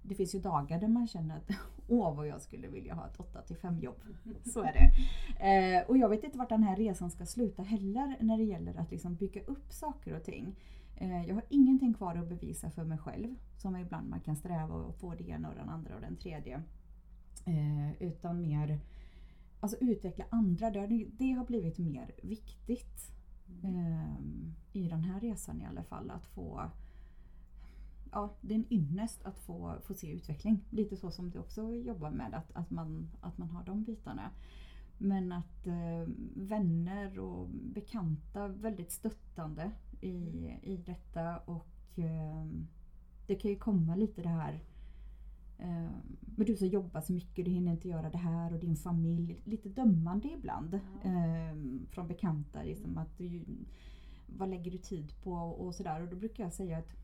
[0.01, 1.51] det finns ju dagar där man känner att
[1.87, 4.03] åh vad jag skulle vilja ha ett 8 till 5 jobb.
[4.43, 4.91] Så är det.
[5.45, 8.75] Eh, och jag vet inte vart den här resan ska sluta heller när det gäller
[8.75, 10.55] att liksom bygga upp saker och ting.
[10.95, 13.35] Eh, jag har ingenting kvar att bevisa för mig själv.
[13.57, 16.63] Som ibland man kan sträva och få det ena och den andra och den tredje.
[17.45, 18.79] Eh, utan mer
[19.59, 20.69] alltså utveckla andra.
[20.69, 23.11] Det, det har blivit mer viktigt.
[23.63, 24.23] Eh,
[24.73, 26.11] I den här resan i alla fall.
[26.11, 26.69] Att få
[28.11, 30.65] ja, det är en ynnest att få, få se utveckling.
[30.69, 34.31] Lite så som du också jobbar med, att, att, man, att man har de bitarna.
[34.97, 40.17] Men att eh, vänner och bekanta väldigt stöttande i,
[40.63, 42.45] i detta och eh,
[43.27, 44.59] det kan ju komma lite det här
[45.57, 45.91] eh,
[46.39, 49.41] men du som jobbar så mycket, du hinner inte göra det här och din familj.
[49.43, 51.87] Lite dömande ibland mm.
[51.91, 52.63] från bekanta.
[52.63, 53.45] Liksom att du,
[54.27, 56.01] vad lägger du tid på och sådär.
[56.01, 56.98] Och då brukar jag säga att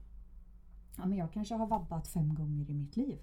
[0.97, 3.19] ja, men jag kanske har vabbat fem gånger i mitt liv.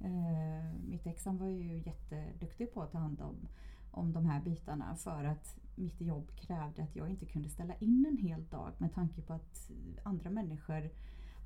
[0.00, 3.48] Eh, mitt ex han var ju jätteduktig på att ta hand om,
[3.90, 8.06] om de här bitarna för att mitt jobb krävde att jag inte kunde ställa in
[8.08, 9.70] en hel dag med tanke på att
[10.02, 10.90] andra människor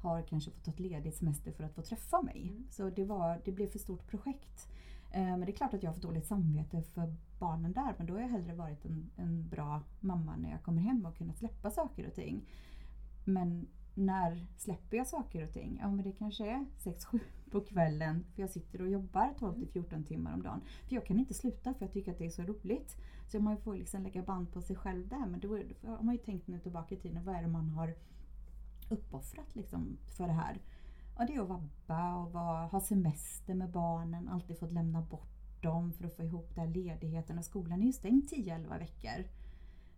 [0.02, 2.42] har kanske fått ta ledigt semester för att få träffa mig.
[2.42, 2.66] Mm.
[2.70, 4.68] Så det, var, det blev för stort projekt.
[5.10, 8.06] Eh, men det är klart att jag har fått dåligt samvete för barnen där men
[8.06, 11.38] då har jag hellre varit en, en bra mamma när jag kommer hem och kunnat
[11.38, 12.48] släppa saker och ting.
[13.24, 15.78] Men när släpper jag saker och ting?
[15.82, 20.04] Ja men det kanske är 6-7 på kvällen för jag sitter och jobbar 12 14
[20.04, 20.60] timmar om dagen.
[20.88, 22.96] För jag kan inte sluta för jag tycker att det är så roligt.
[23.28, 25.26] Så man får liksom lägga band på sig själv där.
[25.26, 25.48] Men då
[25.82, 27.94] har man ju tänkt nu tillbaka i tiden, vad är det man har
[28.88, 30.60] uppoffrat liksom för det här?
[31.18, 35.62] Ja det är att vabba och vara, ha semester med barnen, alltid fått lämna bort
[35.62, 37.38] dem för att få ihop den ledigheten.
[37.38, 39.24] Och skolan är ju stängd 10-11 veckor.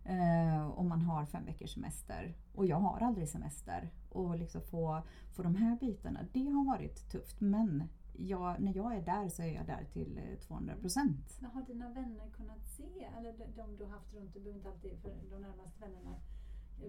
[0.05, 2.35] Eh, och man har fem veckors semester.
[2.53, 3.89] Och jag har aldrig semester.
[4.09, 7.41] Och liksom få, få de här bitarna, det har varit tufft.
[7.41, 11.39] Men jag, när jag är där så är jag där till eh, 200 procent.
[11.53, 14.99] Har dina vänner kunnat se, eller de du har haft runt, du behöver inte alltid
[15.01, 16.15] för de närmaste vännerna,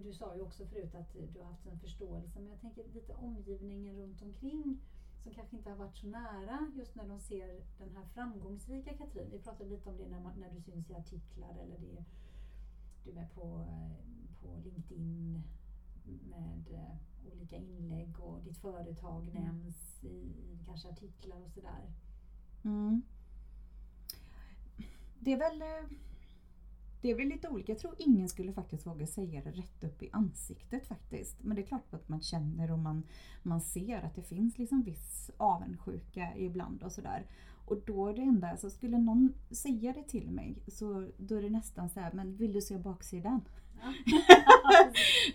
[0.03, 3.15] du sa ju också förut att du har haft en förståelse, men jag tänker lite
[3.15, 4.81] omgivningen runt omkring
[5.23, 9.31] som kanske inte har varit så nära just när de ser den här framgångsrika Katrin.
[9.31, 12.05] Vi pratade lite om det när, man, när du syns i artiklar eller det
[13.07, 15.43] du är med på, eh, på LinkedIn
[16.05, 16.97] med eh,
[17.33, 19.43] olika inlägg och ditt företag mm.
[19.43, 21.93] nämns i, i kanske artiklar och sådär.
[22.65, 23.03] Mm.
[25.21, 25.99] Det är väl eh,
[27.01, 27.73] det är väl lite olika.
[27.73, 31.43] Jag tror ingen skulle faktiskt våga säga det rätt upp i ansiktet faktiskt.
[31.43, 33.03] Men det är klart att man känner och man,
[33.43, 37.27] man ser att det finns liksom viss avundsjuka ibland och sådär.
[37.67, 41.43] Och då är det enda, alltså skulle någon säga det till mig så då är
[41.43, 43.41] det nästan så här, men vill du se baksidan?
[43.81, 43.93] Ja.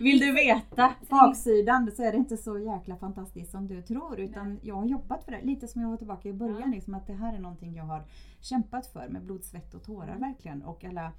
[0.00, 4.20] vill du veta baksidan så är det inte så jäkla fantastiskt som du tror.
[4.20, 4.58] Utan Nej.
[4.62, 5.42] jag har jobbat för det.
[5.42, 6.74] Lite som jag var tillbaka i början, ja.
[6.74, 8.04] liksom, att det här är någonting jag har
[8.40, 10.20] kämpat för med blod, svett och tårar mm.
[10.20, 10.62] verkligen.
[10.62, 11.12] Och alla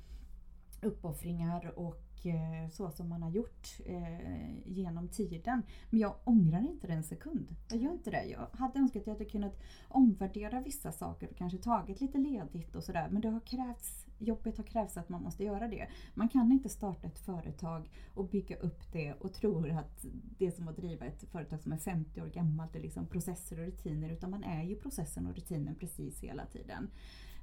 [0.81, 5.63] uppoffringar och Eh, så som man har gjort eh, genom tiden.
[5.89, 7.55] Men jag ångrar inte det en sekund.
[7.69, 8.23] Jag gör inte det.
[8.25, 12.75] Jag hade önskat att jag hade kunnat omvärdera vissa saker och kanske tagit lite ledigt
[12.75, 13.07] och sådär.
[13.11, 15.87] Men det har krävts, jobbet har krävts att man måste göra det.
[16.13, 20.05] Man kan inte starta ett företag och bygga upp det och tro att
[20.37, 23.59] det är som att driva ett företag som är 50 år gammalt är liksom processer
[23.59, 24.09] och rutiner.
[24.09, 26.89] Utan man är ju processen och rutinen precis hela tiden.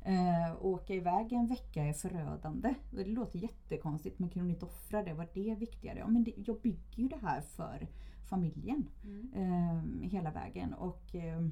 [0.02, 2.74] Eh, åka iväg en vecka är förödande.
[2.90, 5.14] Det låter jättekonstigt men kunde inte offra det?
[5.14, 5.98] Var det viktigare?
[5.98, 7.88] Ja, men det, jag bygger ju det här för
[8.28, 9.30] familjen mm.
[9.34, 10.74] eh, hela vägen.
[10.74, 11.46] Och eh,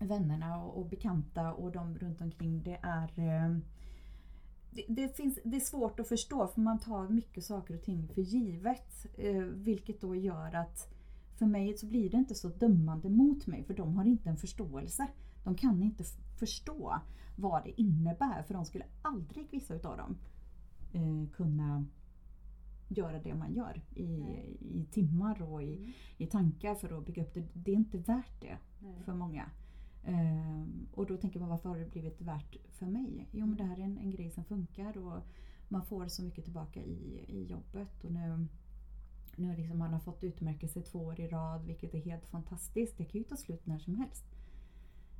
[0.00, 3.56] vännerna och, och, bekanta och de runt omkring det är eh,
[4.70, 8.08] det, det, finns, det är svårt att förstå för man tar mycket saker och ting
[8.08, 9.06] för givet.
[9.18, 10.92] Eh, vilket då gör att
[11.38, 14.36] för mig så blir det inte så dömande mot mig för de har inte en
[14.36, 15.08] förståelse.
[15.46, 16.04] De kan inte
[16.38, 17.00] förstå
[17.36, 20.16] vad det innebär för de skulle aldrig, vissa utav dem,
[20.92, 21.86] eh, kunna
[22.88, 24.04] göra det man gör i,
[24.60, 25.92] i timmar och i, mm.
[26.16, 27.44] i tankar för att bygga upp det.
[27.52, 29.02] Det är inte värt det Nej.
[29.04, 29.50] för många.
[30.04, 33.28] Eh, och då tänker man varför har det blivit värt för mig?
[33.30, 35.22] Jo men det här är en, en grej som funkar och
[35.68, 38.04] man får så mycket tillbaka i, i jobbet.
[38.04, 38.46] Och nu,
[39.36, 42.98] nu liksom man har fått utmärkelse två år i rad vilket är helt fantastiskt.
[42.98, 44.24] Det kan ju ta slut när som helst.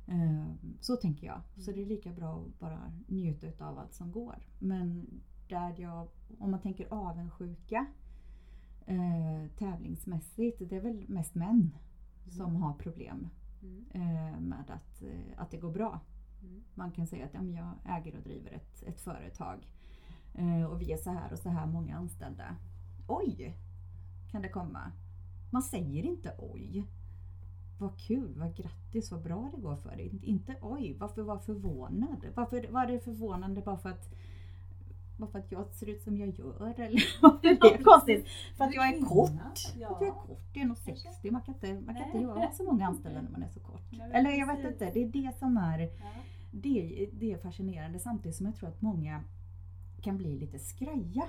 [0.07, 1.41] Eh, så tänker jag.
[1.55, 4.35] Så det är lika bra att bara njuta av allt som går.
[4.59, 5.07] Men
[5.47, 6.07] där jag,
[6.39, 7.85] om man tänker avundsjuka
[8.85, 11.71] eh, tävlingsmässigt, det är väl mest män
[12.23, 12.31] mm.
[12.31, 13.29] som har problem
[13.61, 13.85] mm.
[13.91, 15.99] eh, med att, eh, att det går bra.
[16.41, 16.63] Mm.
[16.73, 19.67] Man kan säga att ja, jag äger och driver ett, ett företag
[20.33, 22.55] eh, och vi är så här och så här många anställda.
[23.07, 23.55] Oj!
[24.31, 24.91] Kan det komma.
[25.51, 26.85] Man säger inte oj.
[27.77, 30.19] Vad kul, vad grattis, vad bra det går för dig.
[30.23, 32.27] Inte oj, varför var förvånad?
[32.35, 34.13] Varför var det förvånande bara för att
[35.17, 38.27] bara för att jag ser ut som jag gör eller varför är det konstigt?
[38.57, 39.31] För att jag är kort.
[39.79, 39.87] Ja.
[39.89, 41.31] Att jag är kort, det är nog 60.
[41.31, 43.81] Man kan inte, man kan inte göra så många anställda när man är så kort.
[44.13, 45.89] Eller jag vet inte, det är det som är
[46.51, 49.23] det, det är fascinerande samtidigt som jag tror att många
[50.01, 51.25] kan bli lite skraja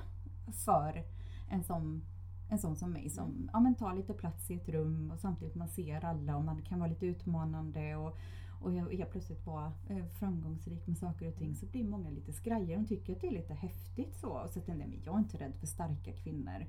[0.64, 1.04] för
[1.50, 2.02] en sån,
[2.48, 5.54] en sån som mig som ja, men tar lite plats i ett rum och samtidigt
[5.54, 8.16] man ser alla och man kan vara lite utmanande och,
[8.60, 12.32] och jag helt plötsligt vara eh, framgångsrik med saker och ting så blir många lite
[12.32, 12.76] skraja.
[12.76, 14.28] De tycker att det är lite häftigt så.
[14.28, 16.66] Och så jag, men jag är inte rädd för starka kvinnor.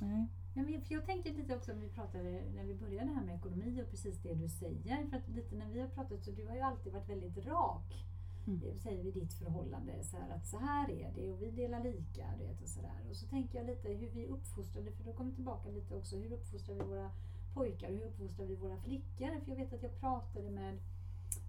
[0.00, 0.26] Nej.
[0.54, 3.90] Men för jag tänker lite också, vi pratade när vi började här med ekonomi och
[3.90, 5.06] precis det du säger.
[5.10, 8.06] För att lite när vi har pratat så du har ju alltid varit väldigt rak.
[8.46, 8.62] Mm.
[8.62, 11.84] Eh, säger vi ditt förhållande, så här, att så här är det och vi delar
[11.84, 12.26] lika.
[12.38, 13.10] Du vet, och, så där.
[13.10, 16.16] och så tänker jag lite hur vi uppfostrade, för då kommer vi tillbaka lite också,
[16.16, 17.10] hur uppfostrar vi våra
[17.54, 19.40] pojkar och hur uppfostrar vi våra flickor?
[19.40, 20.78] För jag vet att jag pratade med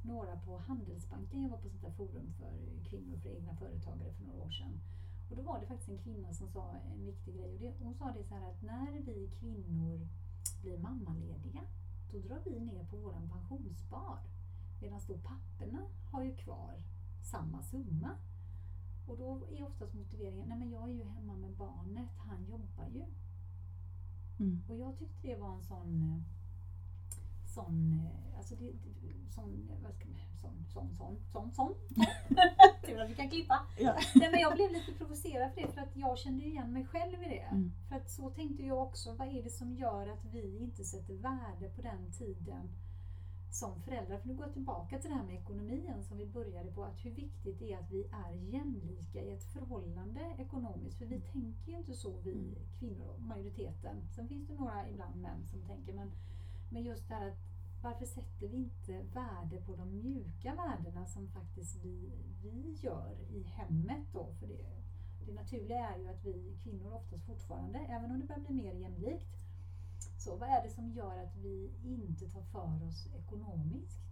[0.02, 4.26] några på Handelsbanken, jag var på sånt där forum för kvinnor för egna företagare för
[4.26, 4.80] några år sedan.
[5.30, 7.54] Och då var det faktiskt en kvinna som sa en viktig grej.
[7.54, 10.08] Och det, hon sa det så här att när vi kvinnor
[10.62, 11.62] blir mammalediga,
[12.12, 14.20] då drar vi ner på våran pensionsspar.
[14.82, 16.84] Medan då papporna har ju kvar
[17.22, 18.12] samma summa.
[19.08, 22.88] Och då är oftast motiveringen, nej men jag är ju hemma med barnet, han jobbar
[22.94, 23.04] ju.
[24.40, 24.64] Mm.
[24.68, 26.24] Och jag tyckte det var en sån
[27.58, 28.02] sån,
[28.38, 28.72] alltså det,
[29.30, 31.74] sån, vad ska man, sån, sån, sån, sån, sån.
[32.86, 33.60] Tur att vi kan klippa.
[33.78, 33.96] Ja.
[34.16, 37.24] Nej, men jag blev lite provocerad för det för att jag kände igen mig själv
[37.24, 37.48] i det.
[37.52, 37.72] Mm.
[37.90, 41.14] För att så tänkte jag också, vad är det som gör att vi inte sätter
[41.14, 42.70] värde på den tiden
[43.60, 44.18] som föräldrar?
[44.18, 47.06] För nu går jag tillbaka till det här med ekonomin som vi började på, att
[47.06, 50.98] hur viktigt det är att vi är jämlika i ett förhållande ekonomiskt.
[50.98, 54.08] För vi tänker ju inte så vi kvinnor, majoriteten.
[54.16, 56.12] Sen finns det några ibland män som tänker, men,
[56.72, 57.38] men just det här att
[57.84, 62.12] varför sätter vi inte värde på de mjuka värdena som faktiskt vi,
[62.44, 64.34] vi gör i hemmet då?
[64.40, 64.66] För det,
[65.26, 68.74] det naturliga är ju att vi kvinnor oftast fortfarande, även om det börjar bli mer
[68.74, 69.37] jämlikt,
[70.18, 74.08] så vad är det som gör att vi inte tar för oss ekonomiskt?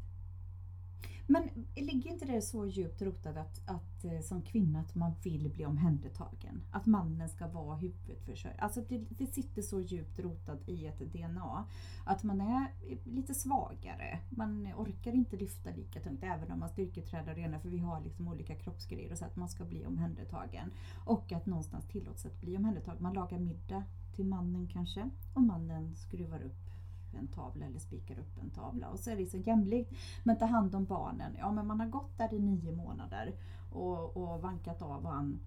[1.27, 5.49] Men ligger inte det så djupt rotat att, att eh, som kvinna att man vill
[5.49, 6.61] bli omhändertagen?
[6.71, 8.59] Att mannen ska vara huvudförsörjare?
[8.59, 11.65] Alltså det, det sitter så djupt rotat i ett DNA.
[12.05, 12.67] Att man är
[13.03, 14.19] lite svagare.
[14.29, 18.27] Man orkar inte lyfta lika tungt även om man styrketränar rena för vi har liksom
[18.27, 20.71] olika kroppsgrejer och så att man ska bli omhändertagen.
[21.05, 23.03] Och att någonstans tillåts att bli omhändertagen.
[23.03, 23.83] Man lagar middag
[24.15, 26.65] till mannen kanske och mannen skruvar upp
[27.13, 29.93] en tavla eller spikar upp en tavla och så är det så jämlikt.
[30.23, 33.35] Men ta hand om barnen, ja men man har gått där i nio månader
[33.71, 35.39] och, och vankat av han.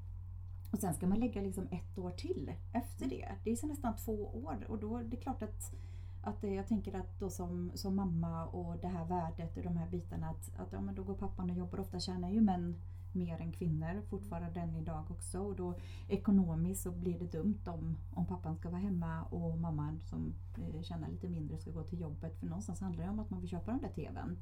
[0.72, 3.34] Och sen ska man lägga liksom ett år till efter det.
[3.44, 5.74] Det är så nästan två år och då är det klart att
[6.22, 9.88] att jag tänker att då som, som mamma och det här värdet och de här
[9.88, 11.80] bitarna att, att ja, men då går pappan och jobbar.
[11.80, 12.76] Ofta tjänar ju män
[13.18, 15.40] mer än kvinnor fortfarande än idag också.
[15.40, 15.74] Och då
[16.08, 20.82] ekonomiskt så blir det dumt om, om pappan ska vara hemma och mamman som eh,
[20.82, 22.36] tjänar lite mindre ska gå till jobbet.
[22.40, 24.36] För någonstans handlar det om att man vill köpa den där TVn.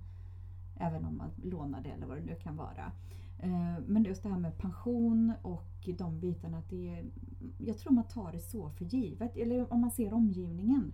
[0.78, 2.92] Även om man lånar det eller vad det nu kan vara.
[3.38, 6.58] Eh, Men just det här med pension och de bitarna.
[6.58, 7.04] Att det är,
[7.58, 9.36] jag tror man tar det så för givet.
[9.36, 10.92] Eller om man ser omgivningen.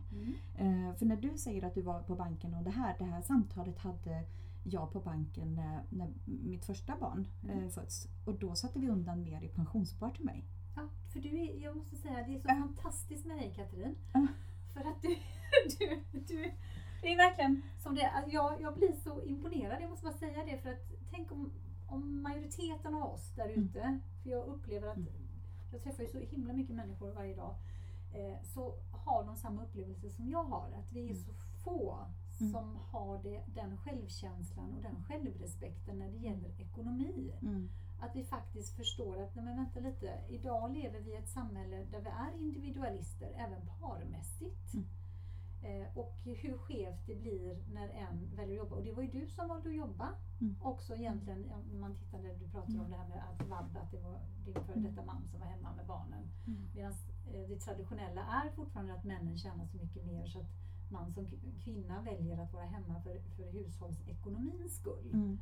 [0.55, 3.23] Eh, För när du säger att du var på banken och det här, det här
[3.23, 4.25] samtalet hade
[4.65, 7.71] jag på banken när, när mitt första barn eh, Mm.
[7.71, 8.09] föds.
[8.27, 10.45] Och då satte vi undan mer i pensionsspar till mig.
[10.77, 12.55] Ja, för du är, jag måste säga, det är så Ja.
[12.55, 13.97] fantastiskt med dig Katrin.
[14.13, 14.27] Ja.
[14.75, 15.09] För att du,
[15.79, 16.51] du, du,
[17.03, 20.45] det är verkligen som det alltså jag, jag blir så imponerad, jag måste bara säga
[20.45, 21.53] det för att tänk om,
[21.89, 23.65] om majoriteten av oss där Mm.
[23.65, 25.13] ute, för jag upplever att Mm.
[25.73, 27.55] jag träffar ju så himla mycket människor varje dag,
[28.15, 30.67] eh, så har de samma upplevelse som jag har.
[30.79, 31.23] Att vi är Mm.
[31.23, 31.33] så
[31.65, 31.99] få
[32.41, 32.53] Mm.
[32.53, 37.33] som har det, den självkänslan och den självrespekten när det gäller ekonomi.
[37.43, 37.69] Mm.
[38.01, 41.77] Att vi faktiskt förstår att, nej men vänta lite, idag lever vi i ett samhälle
[41.77, 44.75] där vi är individualister, även parmässigt.
[44.75, 44.87] Mm.
[45.63, 48.77] Eh, och hur skevt det blir när en väljer att jobba.
[48.77, 50.09] Och det var ju du som valde att jobba.
[50.41, 50.57] Mm.
[50.63, 53.91] Också egentligen, om man tittar när du pratade om det här med att vab, att
[53.91, 56.25] det var din före detta man som var hemma med barnen.
[56.47, 56.63] Mm.
[56.75, 56.93] Medan
[57.33, 60.51] eh, det traditionella är fortfarande att männen tjänar så mycket mer så att
[60.93, 61.27] man som
[61.65, 65.11] kvinna väljer att vara hemma för, för hushållsekonomins skull.
[65.13, 65.39] Mm.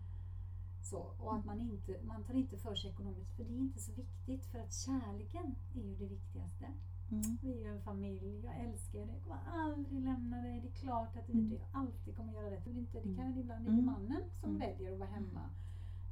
[0.83, 3.81] Så, och att man inte man tar inte för sig ekonomiskt, för det är inte
[3.81, 4.45] så viktigt.
[4.47, 6.67] För att kärleken är ju det viktigaste.
[7.11, 7.39] Mm.
[7.43, 10.61] Vi är ju en familj, jag älskar dig, jag kommer aldrig lämna dig.
[10.61, 11.51] Det är klart att vi Mm.
[11.51, 12.61] det alltid kommer göra det.
[12.65, 13.87] Det, är inte, det kan ju ibland är det Mm.
[13.87, 14.61] mannen som Mm.
[14.61, 15.51] väljer att vara hemma.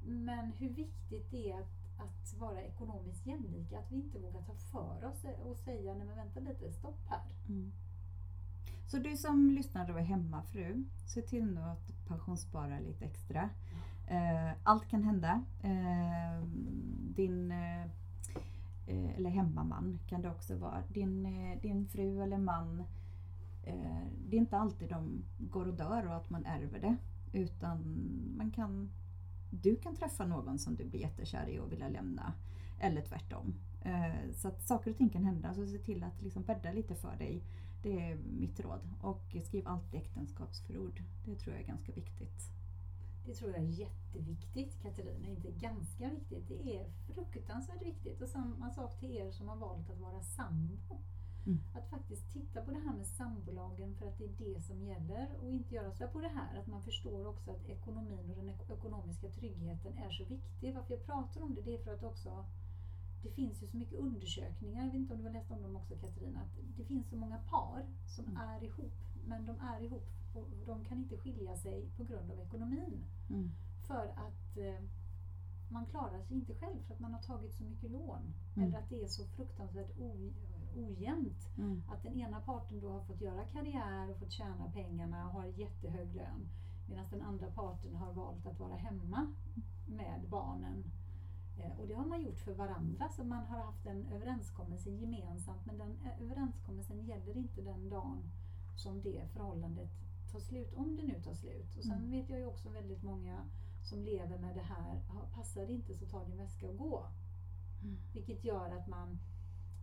[0.07, 4.55] Men hur viktigt det är att, att vara ekonomiskt jämlika, att vi inte vågar ta
[4.55, 7.23] för oss och säga, nej men vänta lite, stopp här.
[7.49, 7.73] Mm.
[8.89, 13.51] Så du som lyssnar och är hemmafru, se till nu att pensionsspara lite extra.
[14.07, 15.45] Eh, allt kan hända.
[15.63, 16.45] Eh,
[17.01, 17.83] din eh,
[18.87, 20.83] eh, eller hemmaman kan det också vara.
[20.89, 21.23] Din,
[21.63, 22.85] din fru eller man.
[24.29, 26.97] Det är inte alltid de går och dör och att man ärver det.
[27.33, 27.79] Utan
[28.37, 28.91] man kan,
[29.51, 32.33] du kan träffa någon som du blir jättekär i och vill lämna.
[32.81, 33.55] Eller tvärtom.
[34.35, 35.55] Så att saker och ting kan hända.
[35.55, 37.43] Så se till att liksom bädda lite för dig.
[37.83, 38.81] Det är mitt råd.
[39.01, 41.03] Och skriv alltid äktenskapsförord.
[41.27, 42.51] Det tror jag är ganska viktigt.
[43.27, 46.49] Det tror jag är jätteviktigt Katarina, inte ganska viktigt.
[46.49, 48.23] Det är fruktansvärt viktigt.
[48.23, 50.99] Och samma sak till er som har valt att vara sambo.
[51.47, 51.61] Mm.
[51.75, 55.29] Att faktiskt titta på det här med sambolagen för att det är det som gäller
[55.43, 56.59] och inte göra så på det här.
[56.61, 60.75] Att man förstår också att ekonomin och den ek- ekonomiska tryggheten är så viktig.
[60.75, 62.45] Varför jag pratar om det, det är för att också
[63.23, 65.77] det finns ju så mycket undersökningar, jag vet inte om du har läst om dem
[65.77, 68.37] också Katarina, att det finns så många par som Mm.
[68.37, 68.93] är ihop,
[69.27, 73.05] men de är ihop och de kan inte skilja sig på grund av ekonomin.
[73.31, 73.51] Mm.
[73.87, 74.81] För att eh,
[75.71, 78.35] man klarar sig inte själv för att man har tagit så mycket lån.
[78.57, 78.69] Mm.
[78.69, 80.33] Eller att det är så fruktansvärt oj,
[80.77, 81.49] ojämnt.
[81.59, 81.83] Mm.
[81.89, 85.47] Att den ena parten då har fått göra karriär och fått tjäna pengarna och har
[85.47, 86.49] jättehög lön.
[86.89, 89.33] Medan den andra parten har valt att vara hemma
[89.87, 90.85] med barnen.
[91.59, 95.67] Eh, Och det har man gjort för varandra, så man har haft en överenskommelse gemensamt.
[95.67, 98.23] Men den eh, överenskommelsen gäller inte den dagen
[98.77, 99.91] som det förhållandet
[100.33, 101.77] tar slut, om det nu tar slut.
[101.79, 102.11] Och sen Mm.
[102.11, 103.45] vet jag ju också väldigt många
[103.83, 107.07] som lever med det här, "Ja, passar det inte så ta din väska och gå.
[107.83, 107.97] Mm.
[108.15, 109.19] Vilket gör att man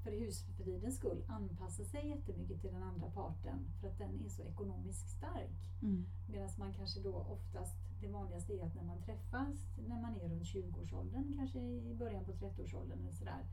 [0.03, 4.43] för husfridens skull anpassar sig jättemycket till den andra parten för att den är så
[4.43, 5.51] ekonomiskt stark.
[5.81, 6.05] Mm.
[6.29, 10.29] Medan man kanske då oftast, det vanligaste är att när man träffas, när man är
[10.29, 13.45] runt 20-årsåldern, kanske i början på 30-årsåldern eller sådär,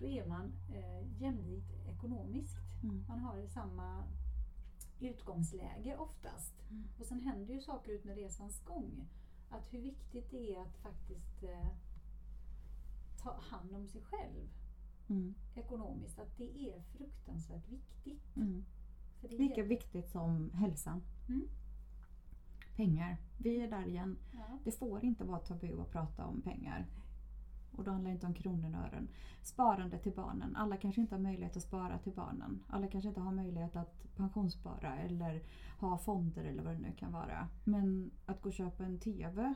[0.00, 2.58] då är man eh, jämlikt ekonomiskt.
[2.82, 3.04] Mm.
[3.08, 4.04] Man har samma
[5.00, 6.54] utgångsläge oftast.
[6.70, 6.88] Mm.
[6.98, 9.08] Och sen händer ju saker ut med resans gång.
[9.50, 11.68] Att hur viktigt det är att faktiskt eh,
[13.22, 14.48] ta hand om sig själv
[15.10, 15.34] Mm.
[15.54, 16.18] ekonomiskt.
[16.18, 18.36] Att det är fruktansvärt viktigt.
[18.36, 18.64] Mm.
[19.20, 21.02] Lika viktigt som hälsan.
[21.28, 21.48] Mm.
[22.78, 23.16] Pengar.
[23.38, 24.16] Vi är där igen.
[24.32, 26.86] ja, Det får inte vara tabu att prata om pengar.
[27.72, 29.08] Och då handlar det inte om kronor och ören.
[29.42, 30.56] Sparande till barnen.
[30.56, 32.64] Alla kanske inte har möjlighet att spara till barnen.
[32.68, 35.42] Alla kanske inte har möjlighet att pensionsspara eller
[35.80, 37.48] ha fonder eller vad det nu kan vara.
[37.64, 39.54] Men att gå och köpa en TV,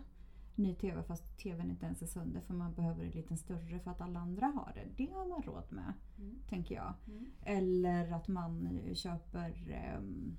[0.55, 3.91] ny TV fast TVn inte ens är sönder för man behöver en liten större för
[3.91, 4.87] att alla andra har det.
[5.07, 6.39] Det har man råd med, Mm.
[6.49, 6.95] tänker jag.
[7.07, 7.27] Mm.
[7.43, 10.37] Eller att man köper ehm,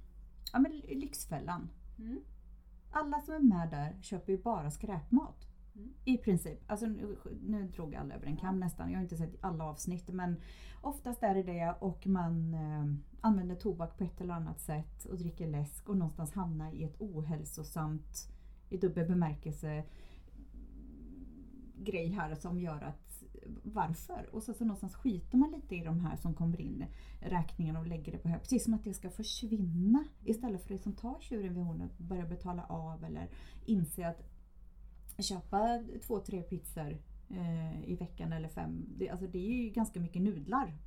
[0.54, 1.70] ja, men Lyxfällan.
[2.00, 2.20] Mm.
[2.96, 5.48] Alla som är med där köper ju bara skräpmat.
[5.76, 5.94] Mm.
[6.06, 6.60] I princip.
[6.68, 8.66] Alltså, nu, nu drog alla över en kam Ja.
[8.66, 8.92] nästan.
[8.92, 10.42] Jag har inte sett alla avsnitt men
[10.82, 12.86] oftast är det det och man eh,
[13.22, 16.96] använder tobak på ett eller annat sätt och dricker läsk och någonstans hamnar i ett
[17.02, 18.30] ohälsosamt,
[18.70, 19.84] i dubbel bemärkelse,
[21.78, 23.13] grej här som gör att
[23.64, 24.30] varför?
[24.32, 26.86] Och så, så någonstans skiter man lite i de här som kommer in
[27.20, 28.40] räkningen och lägger det på hög.
[28.42, 32.26] Precis som att det ska försvinna istället för det som tar tjuren vid hornet börja
[32.26, 33.30] betala av eller
[33.66, 34.22] inse att
[35.24, 36.98] köpa två, tre pizzor
[37.30, 38.86] eh, i veckan eller fem.
[38.98, 40.78] Det, alltså det är ju ganska mycket nudlar.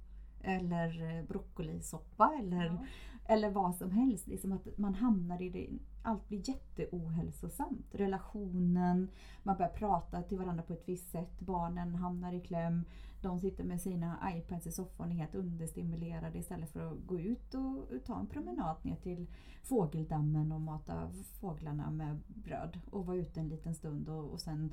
[0.42, 2.84] Eller eh, broccolisoppa eller, Ja.
[3.28, 4.26] eller vad som helst.
[4.26, 5.70] Det är som att man hamnar i det.
[6.06, 7.86] Allt blir jätteohälsosamt.
[7.94, 9.08] Relationen,
[9.42, 11.40] man börjar prata till varandra på ett visst sätt.
[11.40, 12.84] Barnen hamnar i kläm.
[13.22, 17.20] De sitter med sina iPads i soffan och är helt understimulerade istället för att gå
[17.20, 19.26] ut och ta en promenad ner till
[19.62, 24.72] fågeldammen och mata fåglarna med bröd och vara ute en liten stund och, och sen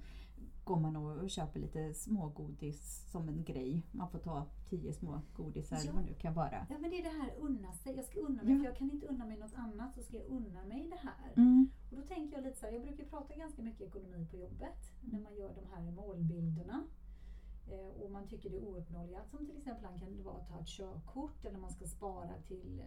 [0.64, 3.88] går man och köper lite smågodis som en grej.
[3.92, 5.92] Man får ta tio små godisar Ja.
[5.94, 6.68] vad nu kan vara.
[6.70, 7.96] Ja men det är det här unna sig.
[7.96, 8.60] Jag ska unna mig Ja.
[8.60, 11.34] för jag kan inte unna mig något annat så ska jag unna mig det här.
[11.36, 11.70] Mm.
[11.92, 14.92] Och då tänker jag lite så här, jag brukar prata ganska mycket ekonomi på jobbet
[15.02, 16.84] när man gör de här målbilderna.
[17.72, 19.24] Eh, och man tycker det är ouppnåeliga.
[19.26, 22.84] Som till exempel kan det vara att ta ett körkort eller man ska spara till,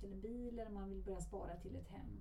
[0.00, 2.20] till en bil eller man vill börja spara till ett hem.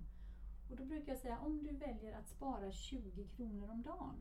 [0.70, 4.16] Och då brukar jag säga om du väljer att spara 20 kronor om dagen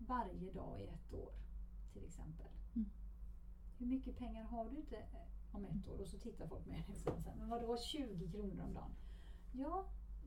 [0.00, 1.32] varje dag i ett år
[1.92, 2.46] till exempel.
[2.74, 2.90] Mm.
[3.78, 6.00] Hur mycket pengar har du inte eh, om ett år?
[6.00, 8.94] Och så tittar folk med säger, men vadå 20 kronor om dagen?
[9.52, 9.84] Ja,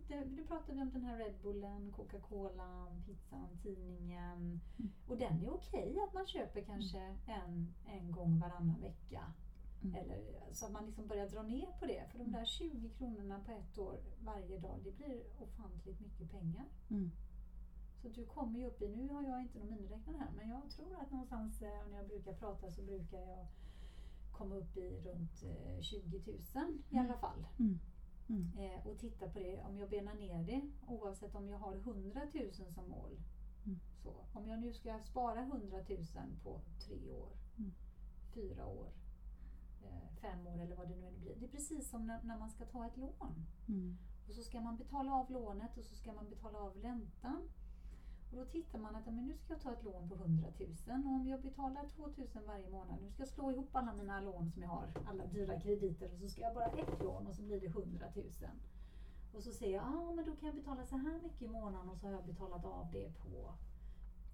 [0.07, 4.59] det, nu pratar vi om den här Red Bullen, Coca-Cola, pizzan, tidningen.
[4.79, 4.91] Mm.
[5.07, 9.33] Och den är okej att man köper kanske en, en gång varannan vecka.
[9.83, 9.95] Mm.
[9.95, 12.07] Eller, så att man liksom börjar dra ner på det.
[12.11, 16.65] För de där 20 kronorna på ett år varje dag, det blir ofantligt mycket pengar.
[16.89, 17.11] Mm.
[18.03, 20.69] Så du kommer ju upp i, nu har jag inte någon miniräknare här, men jag
[20.69, 23.47] tror att någonstans eh, när jag brukar prata så brukar jag
[24.31, 26.35] komma upp i runt eh, 20 000
[26.89, 27.05] i Mm.
[27.05, 27.45] alla fall.
[27.59, 27.79] Mm.
[28.29, 28.51] Mm.
[28.57, 32.21] Eh, och titta på det, om jag benar ner det, oavsett om jag har 100
[32.33, 33.19] 000 som mål.
[33.65, 33.79] Mm.
[34.03, 36.05] Så, om jag nu ska spara 100 000
[36.43, 37.71] på tre år, Mm.
[38.33, 38.87] fyra år,
[39.83, 41.35] eh, fem år eller vad det nu än blir.
[41.39, 43.45] Det är precis som när, när man ska ta ett lån.
[43.67, 43.97] Mm.
[44.27, 47.41] Och så ska man betala av lånet och så ska man betala av räntan.
[48.33, 51.05] Och då tittar man att men nu ska jag ta ett lån på 100 000
[51.05, 52.13] och om jag betalar 2 000
[52.47, 55.59] varje månad, nu ska jag slå ihop alla mina lån som jag har, alla dyra
[55.59, 58.25] krediter och så ska jag bara ett lån och så blir det 100 000.
[59.33, 61.89] Och så säger jag, ah, men då kan jag betala så här mycket i månaden
[61.89, 63.53] och så har jag betalat av det på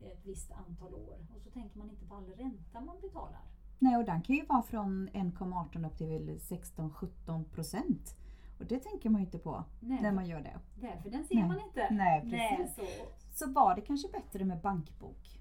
[0.05, 1.17] ett visst antal år.
[1.35, 3.41] Och så tänker man inte på all ränta man betalar.
[3.79, 8.15] Nej, och den kan ju vara från 1,18 upp till 16-17 procent.
[8.59, 10.59] Och det tänker man ju inte på Nej, när man gör det.
[10.75, 11.47] Därför den ser Nej.
[11.47, 11.87] man inte.
[11.91, 12.75] Nej, Nej, precis.
[12.75, 15.39] så, Så var det kanske bättre med bankbok?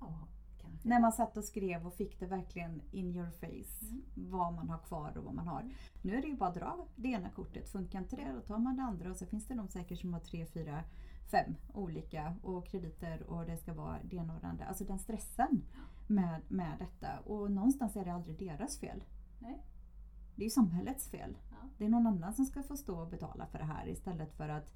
[0.00, 0.28] ja,
[0.60, 0.88] kanske.
[0.88, 3.86] När man satt och skrev och fick det verkligen in your face.
[3.86, 4.02] Mm.
[4.14, 5.70] Vad man har kvar och vad man har.
[6.02, 7.68] Nu är det ju bara att dra det ena kortet.
[7.68, 9.10] Funkar inte det, då tar man det andra.
[9.10, 10.84] Och så finns det de säkert som har tre, fyra,
[11.30, 14.64] fem olika och krediter och det ska vara det ena och det andra.
[14.64, 15.62] Alltså den stressen
[16.06, 17.18] med, med detta.
[17.18, 19.04] Och någonstans är det aldrig deras fel.
[19.38, 19.62] Nej.
[20.36, 21.36] Det är ju samhällets fel.
[21.50, 21.56] Ja.
[21.78, 24.48] Det är någon annan som ska få stå och betala för det här istället för
[24.48, 24.72] att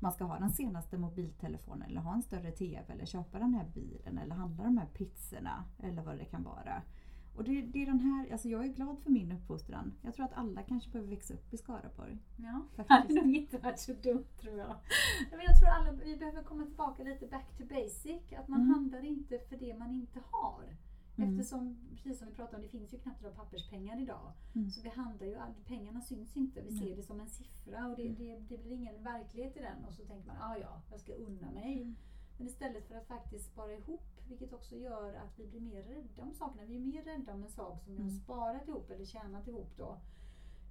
[0.00, 3.66] man ska ha den senaste mobiltelefonen eller ha en större TV eller köpa den här
[3.74, 6.82] bilen eller handla de här pizzorna eller vad det kan vara.
[7.36, 9.92] Och det, det är den här, alltså jag är glad för min uppfostran.
[10.02, 12.18] Jag tror att alla kanske behöver växa upp i Skaraborg.
[12.36, 12.90] Ja, det Faktiskt.
[13.18, 14.74] hade nog inte varit så dumt tror jag.
[15.30, 18.32] Men jag tror alla, vi behöver komma tillbaka lite back to basic.
[18.38, 18.74] Att man Mm.
[18.74, 20.64] handlar inte för det man inte har.
[21.16, 21.30] Mm.
[21.30, 24.32] Eftersom, precis som vi pratade om, det finns ju knappt några papperspengar idag.
[24.54, 24.70] Mm.
[24.70, 26.60] Så vi handlar ju, all- pengarna syns inte.
[26.62, 28.14] Vi ser det som en siffra och det, Mm.
[28.18, 29.84] det, det blir ingen verklighet i den.
[29.84, 31.82] Och så tänker man, ah, ja, jag ska unna mig.
[31.82, 31.96] Mm.
[32.38, 36.22] Men istället för att faktiskt spara ihop, vilket också gör att vi blir mer rädda
[36.22, 36.66] om sakerna.
[36.66, 38.20] Vi är mer rädda om en sak som jag har Mm.
[38.20, 39.98] sparat ihop eller tjänat ihop då.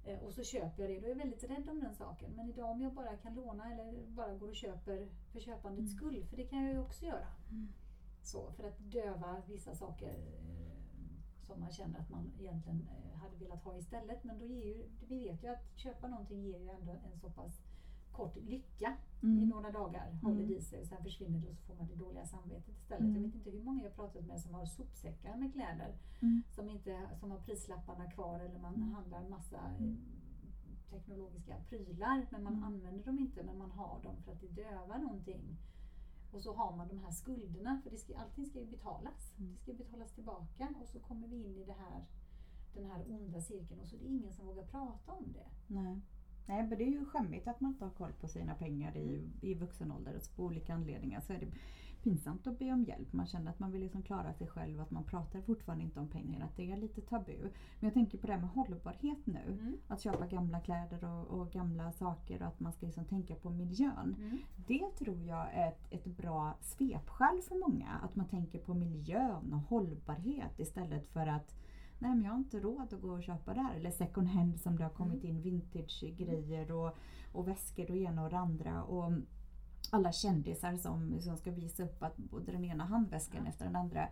[0.04, 2.32] Eh, Och så köper jag det, då är jag väldigt rädd om den saken.
[2.36, 5.96] Men idag om jag bara kan låna eller bara går och köper för köpandets Mm.
[5.96, 7.26] skull, för det kan jag ju också göra.
[7.50, 7.68] Mm.
[8.22, 13.36] Så, för att döva vissa saker eh, som man känner att man egentligen eh, hade
[13.36, 14.24] velat ha istället.
[14.24, 17.30] Men då ger ju, vi vet ju att köpa någonting ger ju ändå en så
[17.30, 17.62] pass
[18.12, 19.48] kort lycka i Mm.
[19.48, 21.94] några dagar, håller det i sig och sen försvinner det och så får man det
[21.94, 23.00] dåliga samvetet istället.
[23.00, 23.14] Mm.
[23.16, 26.42] Jag vet inte hur många jag pratat med som har sopsäckar med kläder Mm.
[26.50, 28.92] som, inte, som har prislapparna kvar eller man Mm.
[28.94, 29.90] handlar en massa Mm.
[29.92, 32.64] eh, teknologiska prylar men man Mm.
[32.64, 35.56] använder dem inte men man har dem för att det dövar någonting.
[36.32, 39.32] Och så har man de här skulderna för det ska, allting ska ju betalas.
[39.38, 39.52] Mm.
[39.52, 42.04] Det ska betalas tillbaka och så kommer vi in i det här,
[42.74, 45.46] den här onda cirkeln och så är det ingen som vågar prata om det.
[45.66, 46.00] Nej.
[46.46, 49.30] Nej, men det är ju skämmigt att man inte har koll på sina pengar i,
[49.40, 50.16] i vuxen ålder.
[50.16, 51.52] Och så på olika anledningar så är det
[52.02, 53.12] pinsamt att be om hjälp.
[53.12, 56.00] Man känner att man vill liksom klara sig själv och att man pratar fortfarande inte
[56.00, 56.44] om pengar.
[56.44, 57.38] Att det är lite tabu.
[57.42, 59.58] Men jag tänker på det här med hållbarhet nu.
[59.60, 59.76] Mm.
[59.88, 63.50] Att köpa gamla kläder och, och gamla saker och att man ska liksom tänka på
[63.50, 64.16] miljön.
[64.18, 64.38] Mm.
[64.66, 67.90] Det tror jag är ett, ett bra svepskäl för många.
[68.02, 71.54] Att man tänker på miljön och hållbarhet istället för att
[71.98, 73.74] Nej men jag har inte råd att gå och köpa där.
[73.76, 76.96] Eller second hand som det har kommit in vintage-grejer och,
[77.32, 78.82] och väskor och ena och det andra.
[78.82, 79.12] Och
[79.90, 83.50] alla kändisar som, som ska visa upp att både den ena handväskan Ja.
[83.50, 84.08] efter den andra.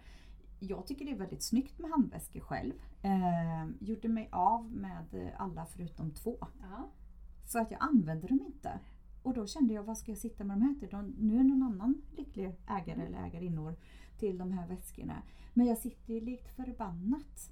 [0.61, 2.73] Jag tycker det är väldigt snyggt med handväskor själv.
[3.03, 6.37] Eh, gjorde mig av med alla förutom två.
[6.41, 6.91] Ja.
[7.53, 8.81] För att jag använde dem inte.
[9.23, 10.89] Och då kände jag, vad ska jag sitta med de här till?
[10.89, 13.77] De, nu är någon annan lycklig ägare eller ägarinnor
[14.19, 15.23] till de här väskorna.
[15.55, 17.51] Men jag sitter ju likt förbannat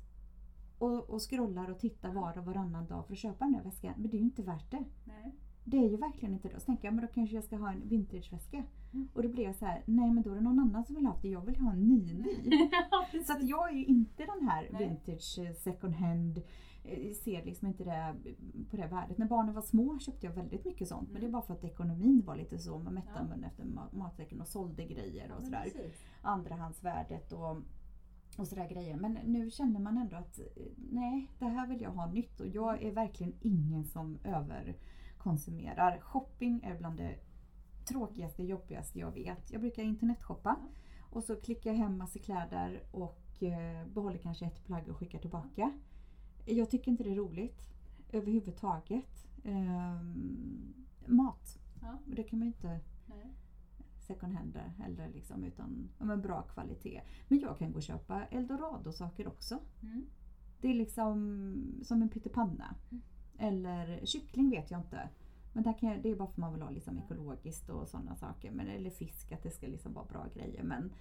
[0.79, 3.95] och, och scrollar och tittar var och varannan dag för att köpa den där väskan.
[3.97, 4.85] Men det är ju inte värt det.
[5.05, 5.35] Nej.
[5.71, 6.61] Det är ju verkligen inte det.
[6.61, 8.65] Så tänker jag, men då kanske jag ska ha en vintageväska.
[8.93, 9.09] Mm.
[9.15, 11.07] Och då blir jag så här, nej men då är det någon annan som vill
[11.07, 11.29] ha det.
[11.29, 12.51] Jag vill ha en ny ny.
[13.27, 14.89] Så att jag är ju inte den här Nej.
[14.89, 16.39] vintage eh, second hand.
[16.85, 18.15] eh, Ser liksom inte det
[18.71, 19.19] på det värdet.
[19.19, 21.09] När barnen var små köpte jag väldigt mycket sånt.
[21.09, 21.21] Men Mm.
[21.21, 22.79] det är bara för att ekonomin var lite så.
[22.79, 23.23] Man mätte Ja.
[23.23, 25.91] munnen efter ma- matsäcken och sålde grejer Ja, och men sådär.
[26.23, 27.57] Andrahandsvärdet och,
[28.39, 28.97] och sådär grejer.
[28.97, 30.45] Men nu känner man ändå att eh,
[30.91, 32.41] nej, det här vill jag ha nytt.
[32.41, 34.19] Och jag är verkligen ingen som
[35.29, 36.01] överkonsumerar.
[36.01, 37.19] Shopping är bland det
[37.85, 39.51] tråkigaste, jobbigaste jag vet.
[39.51, 40.57] Jag brukar internetshoppa.
[41.11, 45.19] Och så klickar jag hem massa kläder och eh, behåller kanske ett plagg och skickar
[45.19, 45.73] tillbaka.
[46.47, 47.67] Jag tycker inte det är roligt
[48.13, 49.27] överhuvudtaget.
[49.45, 50.75] Ehm,
[51.07, 51.99] mat, Ja.
[52.07, 53.35] det kan man ju inte Nej.
[53.99, 57.03] second hand eller liksom utan men bra kvalitet.
[57.29, 59.59] Men jag kan gå och köpa eldorado-saker också.
[59.83, 60.07] Mm.
[60.61, 62.75] Det är liksom som en pyttipanna.
[62.91, 63.03] Mm.
[63.39, 65.09] Eller kyckling vet jag inte.
[65.53, 67.89] Men där kan jag, det är bara för att man vill ha liksom ekologiskt och
[67.89, 68.51] sådana saker.
[68.51, 70.63] Men, eller fisk, att det ska liksom vara bra grejer.
[70.63, 70.93] Men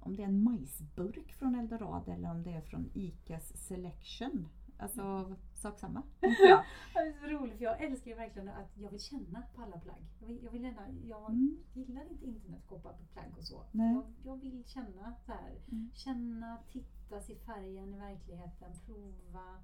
[0.00, 4.48] om det är en majsburk från Eldorado eller om det är från ICAs Selection.
[4.78, 6.02] Alltså sak samma.
[6.20, 6.64] jag.
[6.94, 9.78] Det är så roligt för jag älskar ju verkligen att jag vill känna på alla
[9.78, 10.04] plagg.
[10.20, 11.56] Jag, vill, jag, vill gärna, jag Mm.
[11.74, 13.62] gillar inte internetshoppa på plagg och så.
[13.72, 15.58] Jag, jag vill känna så här.
[15.72, 15.90] Mm.
[15.94, 19.58] Känna, titta, se färgen i verkligheten, prova.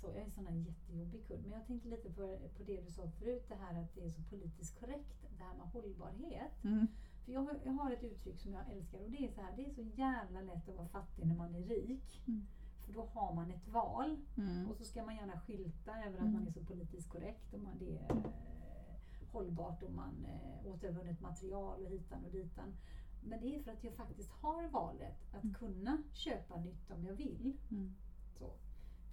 [0.00, 1.42] Så jag är en sån här jättejobbig kund.
[1.42, 4.08] Men jag tänkte lite på, på det du sa förut, det här att det är
[4.10, 5.22] så politiskt korrekt.
[5.38, 6.64] Det här med hållbarhet.
[6.64, 6.86] Mm.
[7.24, 9.56] För jag, har- jag har ett uttryck som jag älskar och det är så här,
[9.56, 12.22] det är så jävla lätt att vara fattig när man är rik.
[12.28, 12.42] Mm.
[12.86, 14.16] För då har man ett val.
[14.36, 14.68] Mm.
[14.70, 16.32] Och så ska man gärna skylta över att Mm.
[16.32, 21.20] man är så politiskt korrekt och man, det är eh, hållbart och man eh, återvunnet
[21.20, 22.76] material och hitan och ditan.
[23.24, 25.54] Men det är för att jag faktiskt har valet att Mm.
[25.54, 27.56] kunna köpa nytt om jag vill.
[27.70, 27.94] Mm.
[28.38, 28.50] Så.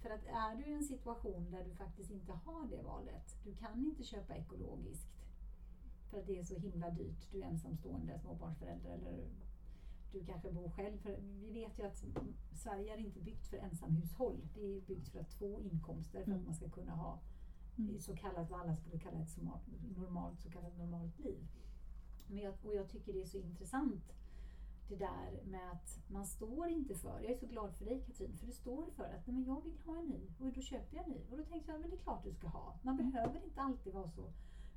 [0.06, 3.54] För att är du i en situation där du faktiskt inte har det valet, du
[3.54, 5.08] kan inte köpa ekologiskt
[6.10, 9.28] för att det är så himla dyrt, du är ensamstående småbarnsförälder eller
[10.12, 10.98] du kanske bor själv.
[10.98, 12.04] För vi vet ju att
[12.54, 14.48] Sverige är inte byggt för ensamhushåll.
[14.54, 16.44] Det är byggt för att två inkomster för att Mm.
[16.44, 17.20] man ska kunna ha
[17.78, 18.00] Mm.
[18.00, 19.38] så kallat vad alla skulle kalla ett
[19.96, 21.48] normalt, så kallat normalt liv.
[22.28, 24.12] Men jag, och jag tycker det är så intressant
[24.88, 28.36] det där med att man står inte för, jag är så glad för dig Katrin,
[28.36, 30.96] för du står för att nej, men jag vill ha en ny och då köper
[30.96, 31.20] jag en ny.
[31.30, 32.74] Och då tänkte jag, men det är klart du ska ha.
[32.82, 33.10] Man Mm.
[33.10, 34.32] behöver inte alltid vara så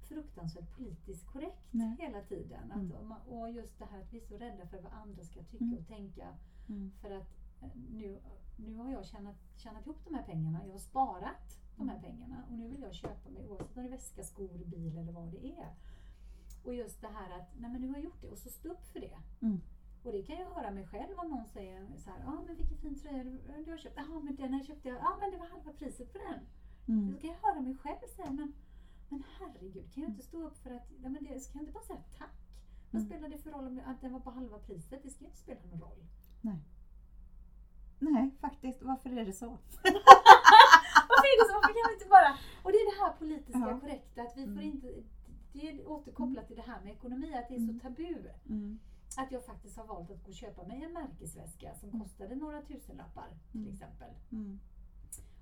[0.07, 1.95] fruktansvärt politiskt korrekt Nej.
[1.99, 2.71] hela tiden.
[2.71, 3.11] Mm.
[3.11, 5.63] Att, och just det här att vi är så rädda för vad andra ska tycka
[5.65, 5.77] Mm.
[5.77, 6.27] och tänka.
[6.69, 6.91] Mm.
[7.01, 7.27] För att
[7.61, 8.19] eh, nu,
[8.57, 12.43] nu har jag tjänat, tjänat ihop de här pengarna, jag har sparat de här pengarna
[12.49, 15.31] och nu vill jag köpa mig oavsett om det är väska, skor, bil eller vad
[15.31, 15.73] det är.
[16.63, 18.69] Och just det här att, nej men nu har jag gjort det och så stå
[18.69, 19.17] upp för det.
[19.41, 19.61] Mm.
[20.03, 22.55] Och det kan jag höra mig själv om någon säger så här, ja ah, men
[22.55, 25.31] vilken fin tröja du, du har köpt, ja men den här köpte jag, ja men
[25.31, 26.39] det var halva priset på den.
[26.87, 27.11] Mm.
[27.13, 28.53] Då kan jag höra mig själv säga, men,
[29.09, 31.73] men herregud, kan jag inte stå upp för att, nej men det, ska jag inte
[31.73, 32.35] bara säga tack?
[32.91, 33.09] Vad Mm.
[33.11, 35.03] spelar det för roll om att den var på halva priset?
[35.03, 36.05] Det ska inte spela någon roll.
[38.01, 38.83] Nej, faktiskt.
[38.83, 39.45] Varför är det så?
[41.09, 41.53] Varför är det så?
[41.53, 42.31] Varför kan vi inte bara...
[42.63, 43.79] Och det är det här politiska Ja.
[43.79, 44.63] korrekta, att vi får Mm.
[44.63, 44.87] inte...
[45.53, 47.79] Det är återkopplat till det här med ekonomi, att det är så Mm.
[47.79, 48.15] tabu.
[48.49, 48.79] Mm.
[49.21, 52.01] Att jag faktiskt har valt att gå och köpa mig en märkesväska som Mm.
[52.01, 53.73] kostade några tusenlappar till Mm.
[53.73, 54.09] exempel.
[54.31, 54.59] Mm.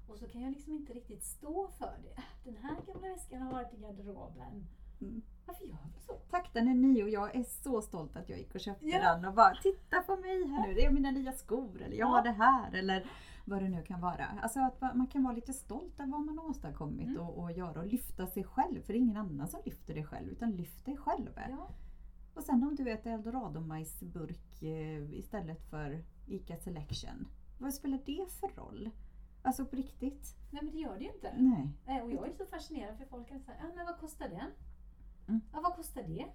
[0.07, 2.21] Och så kan jag liksom inte riktigt stå för det.
[2.43, 4.67] Den här gamla väskan har varit i garderoben.
[5.01, 5.21] Mm.
[5.45, 6.13] Varför gör vi så?
[6.13, 8.99] Tack, den är ny och jag är så stolt att jag gick och köpte Ja.
[9.13, 12.07] den och bara titta på mig här nu, det är mina nya skor eller jag
[12.07, 12.11] Ja.
[12.11, 13.09] har det här eller
[13.45, 14.25] vad det nu kan vara.
[14.41, 17.21] Alltså att man man kan vara lite stolt över vad man har åstadkommit Mm.
[17.21, 18.81] och, och göra och lyfta sig själv.
[18.81, 21.29] För det är ingen annan som lyfter dig själv utan lyft dig själv.
[21.49, 21.69] Ja.
[22.37, 27.27] Och sen om du äter eldorado-majsburk eh, istället för ICA Selection.
[27.57, 28.89] Vad spelar det för roll?
[29.41, 30.35] Alltså på riktigt?
[30.51, 31.33] Nej men det gör det ju inte.
[31.37, 31.69] Nej.
[31.97, 34.51] Eh, Och jag är så fascinerad för folk kan säga, ja men vad kostar den?
[35.27, 35.41] Mm.
[35.53, 36.25] Ja vad kostar det?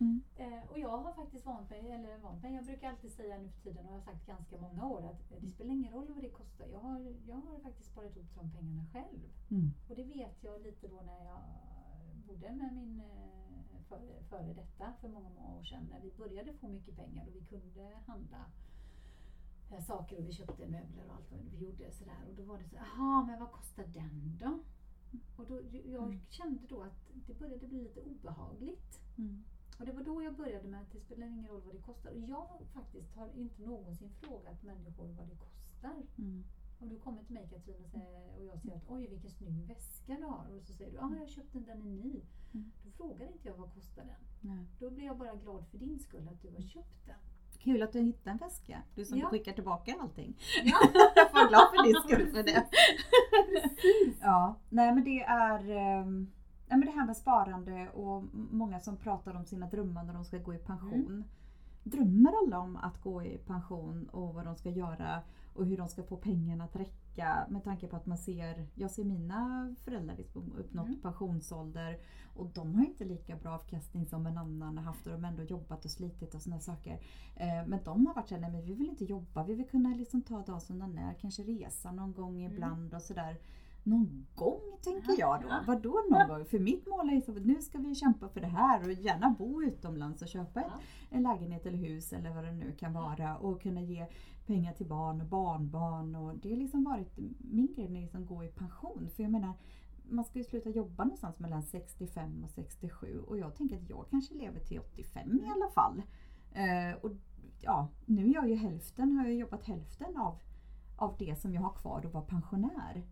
[0.00, 0.22] Mm.
[0.36, 3.48] Eh, och jag har faktiskt vant mig, eller vant mig, jag brukar alltid säga nu
[3.48, 6.22] för tiden och jag har sagt ganska många år att det spelar ingen roll vad
[6.24, 6.66] det kostar.
[6.72, 9.20] Jag har, jag har faktiskt sparat ihop de pengarna själv.
[9.50, 9.70] Mm.
[9.88, 11.40] Och det vet jag lite då när jag
[12.26, 13.41] bodde med min eh,
[13.92, 15.88] före, före detta för många, många år sedan.
[15.90, 18.44] När vi började få mycket pengar och vi kunde handla
[19.70, 22.24] eh, saker och vi köpte möbler och allt vad vi gjorde sådär.
[22.28, 24.58] Och då var det så jaha men vad kostar den då?
[25.36, 26.20] Och då, jag Mm.
[26.28, 29.00] kände då att det började bli lite obehagligt.
[29.18, 29.44] Mm.
[29.78, 32.10] Och det var då jag började med att det spelar ingen roll vad det kostar.
[32.10, 35.96] Och jag faktiskt har inte någonsin frågat människor vad det kostar.
[36.18, 36.44] Mm.
[36.82, 39.66] Om du kommer till mig Katrin och, säger, och jag säger att oj vilken snygg
[39.68, 42.22] väska du har och så säger du ah, jag har köpt den, den är ny.
[42.54, 42.72] Mm.
[42.84, 44.50] Då frågar inte jag vad kostar den.
[44.50, 44.66] Nej.
[44.78, 47.16] Då blir jag bara glad för din skull att du har köpt den.
[47.58, 48.82] Kul att du hittade en väska.
[48.94, 49.28] Du som Ja.
[49.28, 50.38] skickar tillbaka allting.
[50.64, 50.76] Ja.
[51.16, 52.66] jag vara glad för din skull för det.
[54.20, 55.62] ja, nej men det är
[56.68, 60.24] nej, men det här med sparande och många som pratar om sina drömmar när de
[60.24, 61.24] ska gå i pension.
[61.84, 65.22] Drömmer alla om att gå i pension och vad de ska göra
[65.54, 68.90] och hur de ska få pengarna att räcka med tanke på att man ser, jag
[68.90, 71.00] ser mina föräldrar liksom uppnått Mm.
[71.00, 71.98] pensionsålder
[72.36, 75.30] och de har inte lika bra avkastning som en annan har haft och de har
[75.30, 76.92] ändå jobbat och slitit och sådana saker.
[77.36, 79.88] Eh, Men de har varit såhär, nej men vi vill inte jobba, vi vill kunna
[79.94, 83.36] liksom ta dag som den är, kanske resa någon gång ibland och sådär.
[83.84, 85.48] Någon gång tänker jag då.
[85.66, 86.44] Vadå någon gång?
[86.44, 89.30] För mitt mål är så att nu ska vi kämpa för det här och gärna
[89.38, 90.72] bo utomlands och köpa ett,
[91.10, 94.06] en lägenhet eller hus eller vad det nu kan vara och kunna ge
[94.46, 96.14] pengar till barn och barnbarn.
[96.16, 99.10] Och det har liksom varit min grej när jag liksom går i pension.
[99.16, 99.52] För jag menar,
[100.08, 104.06] man ska ju sluta jobba någonstans mellan 65 och 67 och jag tänker att jag
[104.10, 106.02] kanske lever till 85 i alla fall.
[106.52, 107.10] Eh, och
[107.60, 110.38] ja, nu är jag ju hälften, har jag jobbat hälften av,
[110.96, 113.02] av det som jag har kvar att vara pensionär.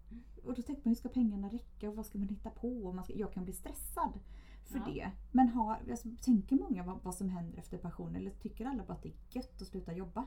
[0.45, 2.87] Och då tänker man, hur ska pengarna räcka och vad ska man hitta på?
[2.87, 4.21] Och man ska, jag kan bli stressad
[4.65, 4.85] för Ja.
[4.87, 5.11] det.
[5.33, 8.93] Men har, alltså, tänker många vad, vad som händer efter pension eller tycker alla bara
[8.93, 10.27] att det är gött att sluta jobba?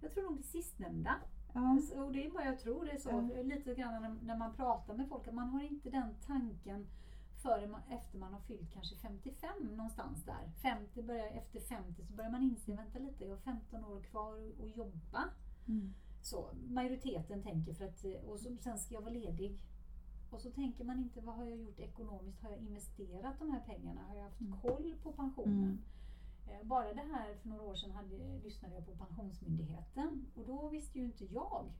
[0.00, 1.14] Jag tror nog det sistnämnda.
[1.52, 1.78] Ja.
[2.04, 3.30] Och det är vad jag tror det är så.
[3.36, 3.42] Ja.
[3.42, 6.86] Lite grann när, när man pratar med folk, att man har inte den tanken
[7.42, 10.50] före man, efter man har fyllt kanske 55 någonstans där.
[10.62, 14.32] 50 börjar, efter 50 så börjar man inse, vänta lite, jag har 15 år kvar
[14.34, 15.24] att- jobba.
[15.68, 15.94] Mm.
[16.22, 19.58] Så majoriteten tänker för att, och så, sen ska jag vara ledig.
[20.30, 22.42] Och så tänker man inte, vad har jag gjort ekonomiskt?
[22.42, 24.00] Har jag investerat de här pengarna?
[24.08, 24.60] Har jag haft Mm.
[24.60, 25.58] koll på pensionen?
[25.64, 25.78] Mm.
[26.46, 30.68] Eh, Bara det här för några år sedan hade, lyssnade jag på Pensionsmyndigheten och då
[30.68, 31.72] visste ju inte jag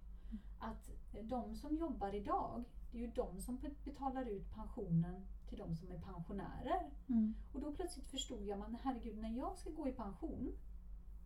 [0.58, 0.90] att
[1.22, 5.76] de som jobbar idag, det är ju de som be- betalar ut pensionen till de
[5.76, 6.90] som är pensionärer.
[7.08, 7.34] Mm.
[7.52, 10.52] Och då plötsligt förstod jag, men herregud, när jag ska gå i pension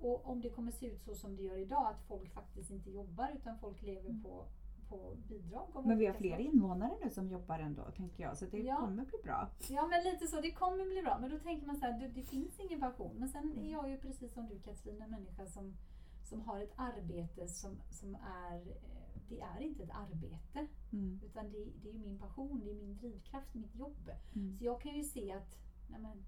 [0.00, 2.90] och om det kommer se ut så som det gör idag, att folk faktiskt inte
[2.90, 4.22] jobbar utan folk lever Mm.
[4.22, 4.46] på,
[4.90, 6.40] på bidrag Men vi har fler slag.
[6.40, 8.76] invånare nu som jobbar ändå tänker jag så det Ja.
[8.76, 9.50] kommer bli bra.
[9.68, 11.18] Ja men lite så, det kommer bli bra.
[11.20, 13.16] Men då tänker man så här, det, det finns ingen pension.
[13.16, 15.76] Men sen är jag ju precis som du Katrin, en människa som,
[16.22, 20.66] som har ett arbete som, som är, eh, det är inte ett arbete.
[20.92, 21.20] Mm.
[21.24, 24.10] Utan det, det är min passion, det är min drivkraft, mitt jobb.
[24.36, 24.58] Mm.
[24.58, 25.58] Så jag kan ju se att,
[25.90, 26.24] nej men,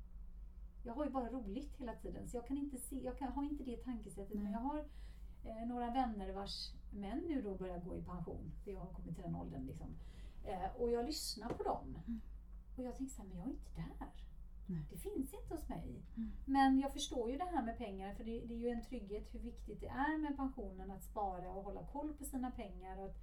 [0.85, 2.29] jag har ju bara roligt hela tiden.
[2.29, 4.35] Så jag kan inte se, jag kan, har inte det tankesättet.
[4.35, 4.43] Nej.
[4.43, 4.79] Men jag har
[5.45, 8.53] eh, några vänner vars män nu då börjar gå i pension.
[8.65, 9.97] För jag har kommit till den åldern liksom.
[10.45, 11.99] Eh, och jag lyssnar på dem.
[12.07, 12.21] Mm.
[12.77, 14.11] Och jag tänker så här, men jag är inte där.
[14.67, 14.87] Nej.
[14.91, 16.03] Det finns inte hos mig.
[16.17, 16.33] Mm.
[16.45, 19.35] Men jag förstår ju det här med pengar, för det, det är ju en trygghet
[19.35, 22.99] hur viktigt det är med pensionen att spara och hålla koll på sina pengar.
[22.99, 23.17] Och att,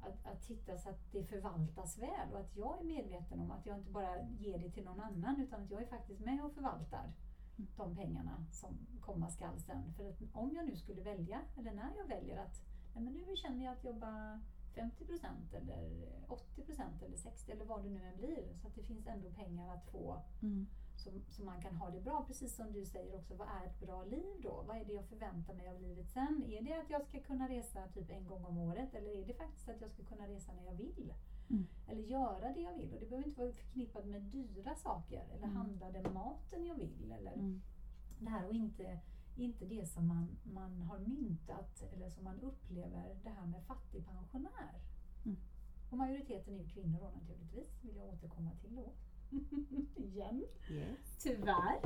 [0.00, 3.66] att, att titta så att det förvaltas väl och att jag är medveten om att
[3.66, 6.52] jag inte bara ger det till någon annan utan att jag är faktiskt med och
[6.52, 7.12] förvaltar
[7.60, 7.70] Mm.
[7.76, 9.92] de pengarna som komma skall sen.
[9.96, 12.62] För att om jag nu skulle välja, eller när jag väljer att
[12.94, 14.40] nej men nu känner jag att jobba
[14.74, 18.54] 50% eller 80% eller 60 eller vad det nu än blir.
[18.62, 20.66] Så att det finns ändå pengar att få Mm.
[20.96, 22.24] så, så man kan ha det bra.
[22.26, 24.64] Precis som du säger också, vad är ett bra liv då?
[24.66, 26.44] Vad är det jag förväntar mig av livet sen?
[26.48, 29.34] Är det att jag ska kunna resa typ en gång om året eller är det
[29.34, 31.14] faktiskt att jag ska kunna resa när jag vill?
[31.50, 31.66] Mm.
[31.88, 32.92] Eller göra det jag vill.
[32.94, 35.56] Och det behöver inte vara förknippat med dyra saker eller Mm.
[35.56, 37.12] handla den maten jag vill.
[37.12, 37.60] Eller Mm.
[38.20, 38.98] det här och inte,
[39.36, 44.80] inte det som man, man har myntat eller som man upplever det här med fattigpensionär.
[45.24, 45.36] Mm.
[45.90, 48.92] Och majoriteten är ju kvinnor då naturligtvis, vill jag återkomma till då.
[50.02, 50.44] Igen.
[50.70, 51.16] Yes.
[51.22, 51.80] Tyvärr.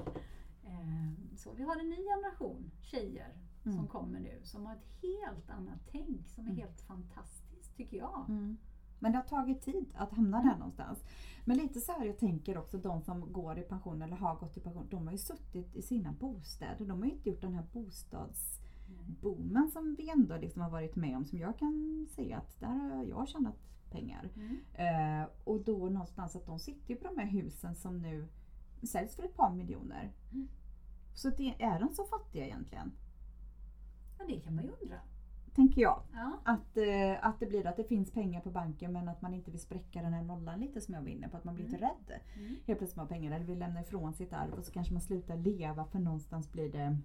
[0.65, 3.33] Eh, Så vi har en ny generation tjejer
[3.63, 3.87] som Mm.
[3.89, 6.61] kommer nu som har ett helt annat tänk som är Mm.
[6.63, 8.25] helt fantastiskt tycker jag.
[8.29, 8.57] Mm.
[9.05, 11.05] Men det har tagit tid att hamna där någonstans.
[11.45, 14.57] Men lite så här jag tänker också de som går i pension eller har gått
[14.57, 14.87] i pension.
[14.91, 16.87] De har ju suttit i sina bostäder.
[16.87, 21.17] De har ju inte gjort den här bostadsboomen som vi ändå liksom har varit med
[21.17, 21.25] om.
[21.25, 23.57] Som jag kan säga att där har jag tjänat
[23.91, 24.31] pengar.
[24.37, 24.57] Mm.
[24.75, 28.29] Eh, och då någonstans att de sitter ju på de här husen som nu
[28.83, 30.13] säljs för ett par miljoner.
[30.33, 30.49] Mm.
[31.15, 32.93] Så det, är de så fattiga egentligen?
[34.19, 35.01] Ja, det kan man ju undra.
[35.55, 36.03] Tänker jag.
[36.13, 36.33] Ja.
[36.45, 39.51] Att, eh, att det blir att det finns pengar på banken men att man inte
[39.51, 41.37] vill spräcka den här nollan lite som jag var inne på.
[41.37, 41.73] Att man blir Mm.
[41.81, 42.21] lite rädd.
[42.37, 42.57] Mm.
[42.67, 45.37] Helt plötsligt har pengar eller vill lämna ifrån sitt arv och så kanske man slutar
[45.37, 46.99] leva för någonstans blir det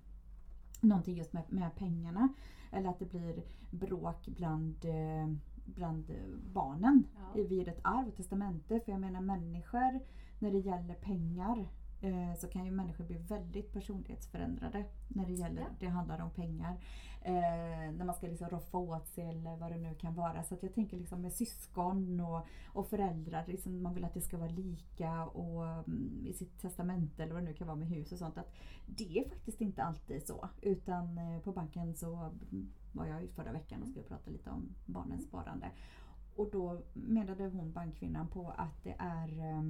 [0.81, 2.29] någonting just med, med pengarna.
[2.71, 5.27] Eller att det blir bråk bland, eh,
[5.65, 6.11] bland
[6.53, 7.03] barnen
[7.35, 7.43] Ja.
[7.43, 8.79] vid ett arv och testamente.
[8.79, 9.99] För jag menar människor,
[10.39, 11.67] när det gäller pengar
[12.37, 15.67] så kan ju människor bli väldigt personlighetsförändrade när det gäller, Ja.
[15.79, 16.77] det handlar om pengar.
[17.21, 20.43] Eh, när man ska liksom roffa åt sig eller vad det nu kan vara.
[20.43, 24.37] Så jag tänker liksom med syskon och, och föräldrar, liksom man vill att det ska
[24.37, 28.11] vara lika och mm, i sitt testamente eller vad det nu kan vara med hus
[28.11, 28.37] och sånt.
[28.37, 28.53] Att
[28.85, 30.49] det är faktiskt inte alltid så.
[30.61, 34.49] Utan eh, på banken så mm, var jag ju förra veckan och skulle prata lite
[34.49, 35.71] om barnens sparande.
[36.35, 39.63] Och då menade hon, bankkvinnan, på att det är ja,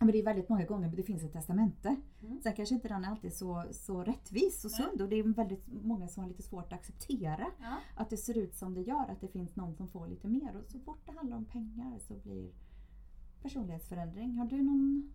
[0.00, 1.96] men det är väldigt många gånger det finns ett testamente.
[2.22, 2.40] Mm.
[2.42, 5.66] Sen kanske inte den är alltid så, så rättvis och sund och det är väldigt
[5.66, 7.76] många som har lite svårt att acceptera Ja.
[7.96, 10.56] att det ser ut som det gör, att det finns någon som får lite mer.
[10.56, 12.52] Och så fort det handlar om pengar så blir
[13.42, 14.38] personlighetsförändring.
[14.38, 15.12] Har du någon?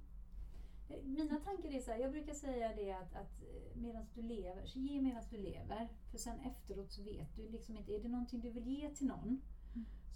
[1.04, 3.44] Mina tankar är så här, jag brukar säga det att, att
[3.76, 5.90] medan du lever, så ge medan du lever.
[6.12, 9.08] För sen efteråt så vet du liksom inte, är det någonting du vill ge till
[9.08, 9.42] någon.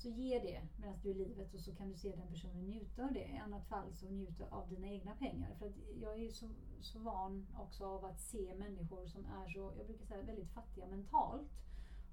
[0.01, 2.65] Så ge det medan du är i livet och så kan du se den personen
[2.65, 3.27] njuta av det.
[3.27, 5.55] I annat fall så njut av dina egna pengar.
[5.59, 6.49] För att jag är ju så,
[6.81, 10.87] så van också av att se människor som är så, jag brukar säga väldigt fattiga
[10.87, 11.51] mentalt.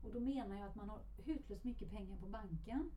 [0.02, 2.90] Och då menar jag att man har hutlöst mycket pengar på banken.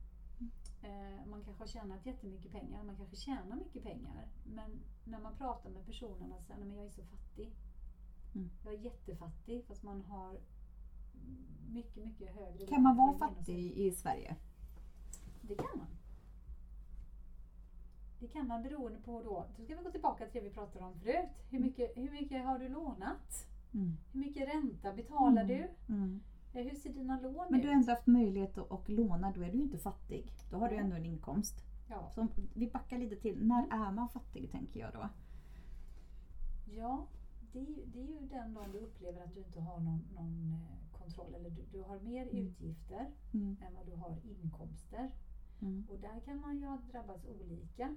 [0.83, 4.27] Eh, man kanske har tjänat jättemycket pengar, man kanske tjänar mycket pengar.
[4.43, 7.51] Men när man pratar med personerna så säger man, jag är så fattig.
[8.35, 8.49] Mm.
[8.63, 10.39] Jag är jättefattig fast man har
[11.69, 14.35] mycket, mycket högre Kan man vara fattig i Sverige?
[15.41, 15.87] Det kan man.
[18.19, 20.85] Det kan man beroende på då, då ska vi gå tillbaka till det vi pratade
[20.85, 21.29] om förut.
[21.49, 23.47] Hur mycket, hur mycket har du lånat?
[23.73, 23.97] Mm.
[24.11, 25.47] Hur mycket ränta betalar Mm.
[25.47, 25.93] du?
[25.93, 26.21] Mm.
[26.53, 27.61] Ja, hur ser dina lån Men ut?
[27.61, 30.31] du har ändå haft möjlighet att och låna, då är du inte fattig.
[30.51, 31.55] Då har du ändå en inkomst.
[31.89, 32.09] Ja.
[32.15, 35.09] Så vi backar lite till, när är man fattig tänker jag då?
[36.77, 37.07] Ja,
[37.53, 40.01] det är, ju, det är ju den dagen du upplever att du inte har någon,
[40.15, 42.37] någon eh, kontroll eller du, du har mer Mm.
[42.47, 43.57] utgifter Mm.
[43.67, 45.11] än vad du har inkomster.
[45.62, 45.86] Mm.
[45.89, 47.95] Och där kan man ju ha drabbats olika.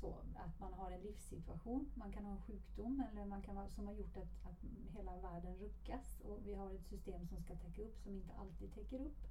[0.00, 3.68] Så att man har en livssituation, man kan ha en sjukdom eller man kan vara,
[3.68, 7.54] som har gjort att, att hela världen ruckas och vi har ett system som ska
[7.54, 9.26] täcka upp som inte alltid täcker upp.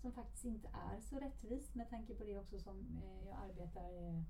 [0.00, 4.08] Som faktiskt inte är så rättvist med tanke på det också som eh, jag arbetar
[4.08, 4.22] eh,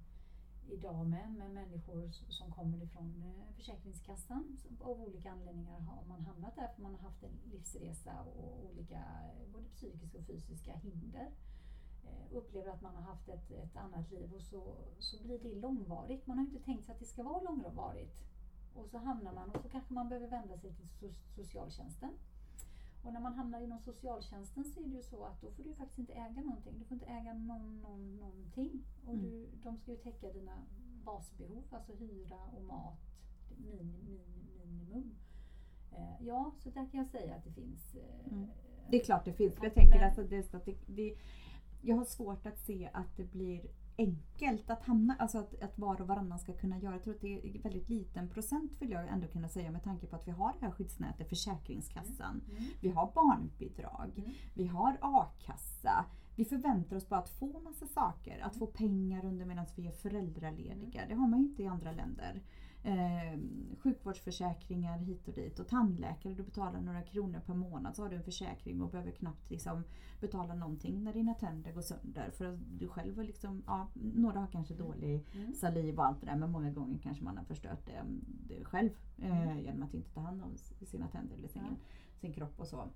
[0.68, 4.57] idag med, med människor som kommer ifrån eh, Försäkringskassan.
[4.62, 8.66] Som Av olika anledningar har man hamnat där för man har haft en livsresa och
[8.70, 11.55] olika eh, både psykiska och fysiska hinder eh,
[12.32, 16.26] upplever att man har haft ett, ett annat liv och så, så blir det långvarigt.
[16.26, 18.16] Man har inte tänkt sig att det ska vara långvarigt.
[18.74, 22.11] Och så hamnar man och så kanske man behöver vända sig till so socialtjänsten.
[23.04, 25.74] Och när man hamnar inom socialtjänsten så är det ju så att då får du
[25.74, 26.78] faktiskt inte äga någonting.
[26.78, 28.82] Du får inte äga någon, någon, någonting.
[29.07, 29.24] Och Mm.
[29.30, 30.62] du, de ska ju täcka dina
[31.04, 32.98] basbehov, alltså hyra och mat,
[33.57, 35.14] min, min, minimum.
[35.92, 37.94] Eh, ja, så där kan jag säga att det finns.
[37.94, 38.46] Eh, Mm.
[38.90, 39.54] Det är klart det finns.
[39.54, 41.16] för Jag Men- tänker alltså det, är så att det, det,
[41.87, 43.66] jag har svårt att se att det blir
[43.99, 46.93] enkelt att hamna, alltså att, att var och varannan ska kunna göra.
[46.93, 50.07] Jag tror att det är väldigt liten procent vill jag ändå kunna säga med tanke
[50.07, 52.41] på att vi har det här skyddsnätet Försäkringskassan.
[52.51, 52.64] Mm.
[52.80, 54.30] Vi har barnbidrag, Mm.
[54.55, 56.05] vi har a-kassa.
[56.37, 59.93] Vi förväntar oss bara att få massa saker, att få pengar under medan vi är
[59.93, 61.07] föräldralediga.
[61.09, 62.43] Det har man ju inte i andra länder.
[62.87, 63.39] Eh,
[63.78, 68.16] sjukvårdsförsäkringar hit och dit och tandläkare, du betalar några kronor per månad så har du
[68.16, 69.84] en försäkring och behöver knappt liksom
[70.20, 72.30] betala någonting när dina tänder går sönder.
[72.30, 75.55] För att du själv liksom, ja, några har kanske dålig Mm.
[75.55, 78.03] saliv och allt det där men många gånger kanske man har förstört det,
[78.49, 79.59] det själv eh, Mm.
[79.64, 80.57] genom att inte ta hand om
[80.87, 81.76] sina tänder eller sin, Ja.
[82.20, 82.89] sin kropp och så.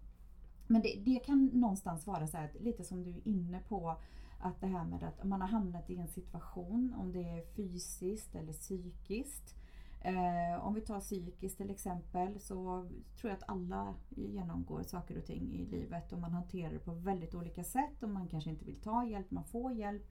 [0.66, 3.96] Men det, det kan någonstans vara så här, lite som du är inne på,
[4.40, 8.34] att det här med att man har hamnat i en situation, om det är fysiskt
[8.34, 9.56] eller psykiskt.
[10.02, 12.88] Eh, om vi tar psykiskt till exempel så
[13.20, 16.92] tror jag att alla genomgår saker och ting i livet och man hanterar det på
[16.92, 20.02] väldigt olika sätt och man kanske inte vill ta hjälp, man får hjälp.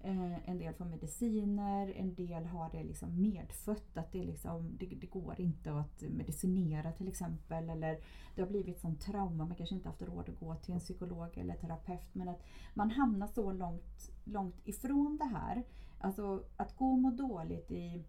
[0.00, 4.86] Eh, en del får mediciner, en del har det liksom medfött, att det, liksom, det,
[4.86, 7.70] det går inte att medicinera till exempel.
[7.70, 8.00] Eller
[8.34, 11.38] det har blivit som trauma, man kanske inte haft råd att gå till en psykolog
[11.38, 12.14] eller terapeut.
[12.14, 12.42] Men att
[12.74, 15.64] man hamnar så långt, långt ifrån det här.
[16.00, 18.04] Alltså att gå och må dåligt i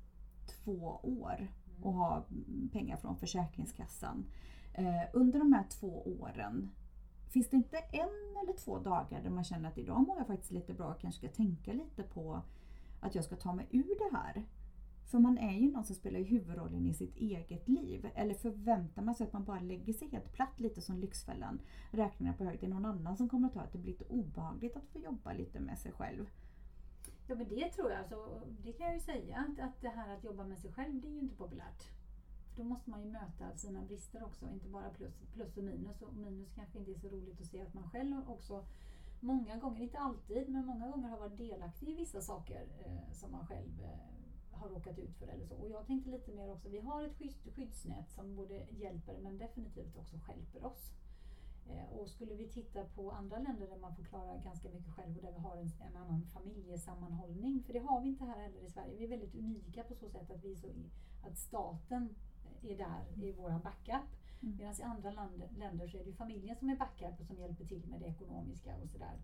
[0.49, 1.47] två år
[1.81, 2.25] och ha
[2.71, 4.25] pengar från Försäkringskassan.
[4.73, 6.69] Eh, under de här två åren
[7.29, 10.51] Finns det inte en eller två dagar där man känner att idag mår jag faktiskt
[10.51, 12.41] lite bra och kanske ska tänka lite på
[12.99, 14.45] att jag ska ta mig ur det här?
[15.05, 18.09] För man är ju någon som spelar huvudrollen i sitt eget liv.
[18.15, 22.33] Eller förväntar man sig att man bara lägger sig helt platt lite som Lyxfällan, räknar
[22.33, 22.59] på hög.
[22.59, 24.99] Det är någon annan som kommer att ta att det blir lite obehagligt att få
[24.99, 26.25] jobba lite med sig själv.
[27.29, 30.17] Ja men det tror jag, så det kan jag ju säga att, att det här
[30.17, 31.83] att jobba med sig själv det är ju inte populärt.
[32.49, 36.01] För då måste man ju möta sina brister också, inte bara plus, plus och minus.
[36.01, 38.65] Och minus kanske inte är så roligt att se att man själv också
[39.19, 43.31] många gånger, inte alltid, men många gånger har varit delaktig i vissa saker eh, som
[43.31, 45.55] man själv eh, har råkat ut för eller så.
[45.55, 49.37] Och jag tänkte lite mer också, vi har ett skydds, skyddsnät som både hjälper men
[49.37, 50.93] definitivt också stjälper oss.
[51.69, 55.17] Eh, Och skulle vi titta på andra länder där man får klara ganska mycket själv
[55.17, 58.61] och där vi har en, en annan familjesammanhållning, för det har vi inte här heller
[58.65, 58.97] i Sverige.
[58.97, 60.67] Vi är väldigt unika på så sätt att, vi så,
[61.23, 62.15] att staten
[62.61, 64.09] är där i våran backup.
[64.41, 64.57] Mm.
[64.57, 67.65] Medan i andra land, länder så är det familjen som är backup och som hjälper
[67.65, 69.21] till med det ekonomiska och sådär.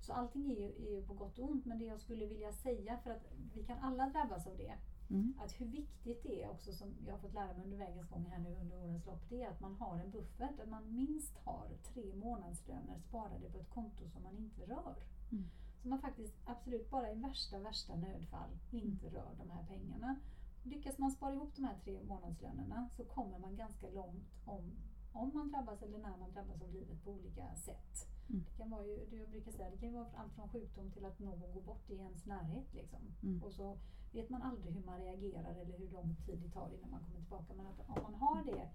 [0.00, 2.52] Så allting är ju, är ju på gott och ont, men det jag skulle vilja
[2.52, 4.74] säga, för att vi kan alla drabbas av det,
[5.14, 5.34] Mm.
[5.38, 8.26] att hur viktigt det är också som jag har fått lära mig under vägens gång
[8.30, 11.36] här nu under årens lopp, det är att man har en buffert, att man minst
[11.38, 14.96] har tre månadslöner sparade på ett konto som man inte rör.
[15.32, 15.44] Mm.
[15.82, 20.16] Så man faktiskt absolut bara i värsta, värsta nödfall inte rör de här pengarna.
[20.62, 24.72] Lyckas man spara ihop de här tre månadslönerna så kommer man ganska långt om,
[25.12, 28.13] om man drabbas eller när man drabbas av livet på olika sätt.
[28.28, 28.44] Mm.
[28.50, 31.04] Det kan vara ju, det jag brukar säga, det kan vara allt från sjukdom till
[31.04, 32.74] att någon går bort i ens närhet.
[32.74, 33.00] Liksom.
[33.22, 33.42] Mm.
[33.42, 33.78] Och så
[34.12, 37.20] vet man aldrig hur man reagerar eller hur lång tid det tar innan man kommer
[37.20, 37.54] tillbaka.
[37.54, 38.68] Men att om man har det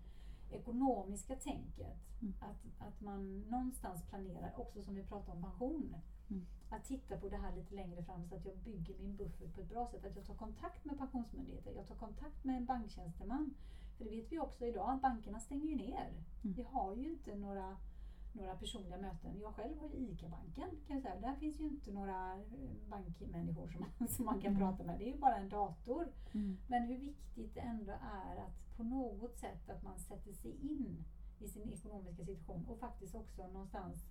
[0.51, 2.33] ekonomiska tänket, Mm.
[2.39, 5.95] att, att man någonstans planerar, också som vi pratar om pension,
[6.29, 6.45] Mm.
[6.69, 9.61] att titta på det här lite längre fram så att jag bygger min buffert på
[9.61, 10.05] ett bra sätt.
[10.05, 13.53] Att jag tar kontakt med pensionsmyndigheter, jag tar kontakt med en banktjänsteman.
[13.97, 16.09] För det vet vi också idag, att bankerna stänger ju ner.
[16.43, 16.55] Mm.
[16.55, 17.77] Vi har ju inte några,
[18.39, 19.39] några personliga möten.
[19.41, 21.19] Jag själv har ju ICA-banken, kan jag säga.
[21.19, 24.59] Där finns ju inte några eh, bankmänniskor som som man kan Mm.
[24.67, 24.99] prata med.
[24.99, 26.07] Det är ju bara en dator.
[26.33, 26.57] Mm.
[26.67, 31.05] Men hur viktigt det ändå är att på något sätt att man sätter sig in
[31.39, 34.05] i sin ekonomiska situation och faktiskt också någonstans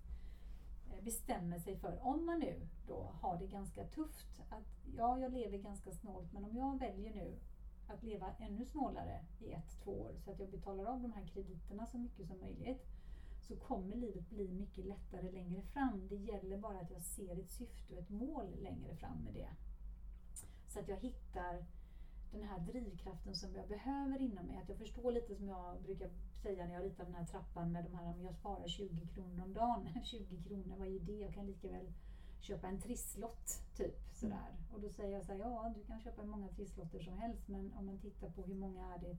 [0.91, 4.67] eh, bestämmer sig för, om man nu då har det ganska tufft, att
[4.97, 7.39] ja, jag lever ganska snålt, men om jag väljer nu
[7.87, 11.25] att leva ännu snålare i ett, två år så att jag betalar av de här
[11.25, 12.85] krediterna så mycket som möjligt
[13.49, 16.07] så kommer livet bli mycket lättare längre fram.
[16.07, 19.49] Det gäller bara att jag ser ett syfte och ett mål längre fram med det.
[20.67, 21.65] Så att jag hittar
[22.31, 24.57] den här drivkraften som jag behöver inom mig.
[24.57, 26.09] Att jag förstår lite som jag brukar
[26.43, 29.43] säga när jag ritar den här trappan med de här, om jag sparar 20 kronor
[29.43, 29.89] om dagen.
[30.03, 31.19] 20 kronor, vad är det?
[31.19, 31.93] Jag kan lika väl
[32.39, 34.55] köpa en trisslott typ sådär.
[34.73, 37.47] Och då säger jag så här, ja du kan köpa hur många trisslotter som helst
[37.47, 39.17] men om man tittar på hur många är det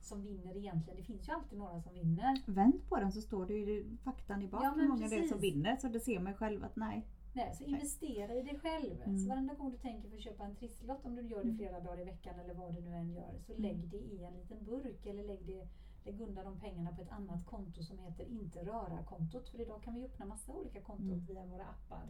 [0.00, 0.96] som vinner egentligen.
[0.96, 2.42] Det finns ju alltid några som vinner.
[2.46, 5.28] Vänd på den så står det ju faktan i bak Ja, hur många det är
[5.28, 5.76] som vinner.
[5.76, 7.06] Så det ser man själv att nej.
[7.32, 9.02] Nej, så investera i dig själv.
[9.02, 9.18] Mm.
[9.18, 11.80] Så varenda gång du tänker för att köpa en trisslott, om du gör det flera
[11.80, 13.62] dagar i veckan eller vad du nu än gör, så Mm.
[13.62, 15.68] lägg det i en liten burk eller lägg, det,
[16.04, 19.48] lägg undan de pengarna på ett annat konto som heter inte röra-kontot.
[19.48, 21.24] För idag kan vi öppna massa olika konton Mm.
[21.26, 22.08] via våra appar.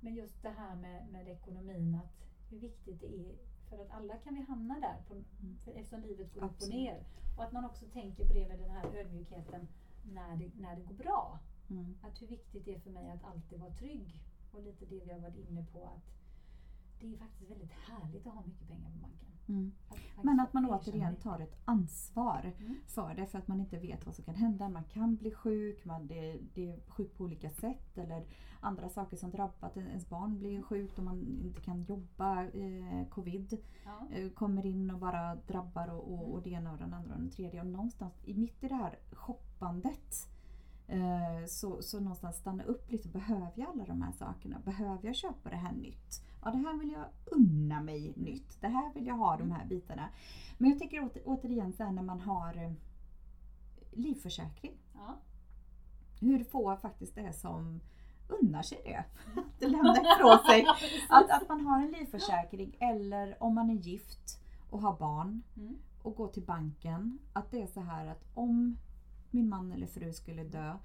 [0.00, 3.34] Men just det här med, med ekonomin, att hur viktigt det är
[3.68, 5.22] för att alla kan vi hamna där på,
[5.64, 6.74] för eftersom livet går upp och Absolut.
[6.74, 7.04] ner.
[7.36, 9.68] Och att man också tänker på det med den här ödmjukheten
[10.02, 11.38] när det, när det går bra.
[11.70, 11.94] Mm.
[12.02, 14.22] Att hur viktigt det är för mig att alltid vara trygg.
[14.52, 16.14] Och lite det vi har varit inne på att
[17.00, 19.27] det är faktiskt väldigt härligt att ha mycket pengar på banken.
[19.48, 19.72] Mm.
[20.16, 22.76] Att Men att man återigen tar ett ansvar Mm.
[22.86, 24.68] för det för att man inte vet vad som kan hända.
[24.68, 28.26] Man kan bli sjuk, man det, det är sjuk på olika sätt eller
[28.60, 29.68] andra saker som drabbar.
[29.68, 32.44] Att ens barn blir sjukt och man inte kan jobba.
[32.44, 34.06] Eh, covid Ja.
[34.16, 37.20] eh, kommer in och bara drabbar och, och, och det ena och den andra och
[37.20, 37.60] den tredje.
[37.60, 40.28] Och någonstans i mitt i det här shoppandet
[40.86, 43.08] eh, så, så någonstans stanna upp lite.
[43.08, 44.60] Behöver jag alla de här sakerna?
[44.64, 46.22] Behöver jag köpa det här nytt?
[46.44, 48.60] Ja, det här vill jag unna mig nytt.
[48.60, 50.08] Det här vill jag ha de här bitarna.
[50.58, 52.72] Men jag tänker åter, återigen så här när man har eh,
[53.92, 54.76] livförsäkring.
[54.94, 55.16] Ja.
[56.20, 57.80] Hur få faktiskt det är som
[58.28, 59.04] unnar sig det.
[59.66, 60.66] Att lämna ifrån sig.
[61.08, 65.76] Att, att man har en livförsäkring eller om man är gift och har barn Mm.
[66.02, 67.18] och går till banken.
[67.32, 68.78] Att det är så här att om
[69.30, 70.76] min man eller fru skulle dö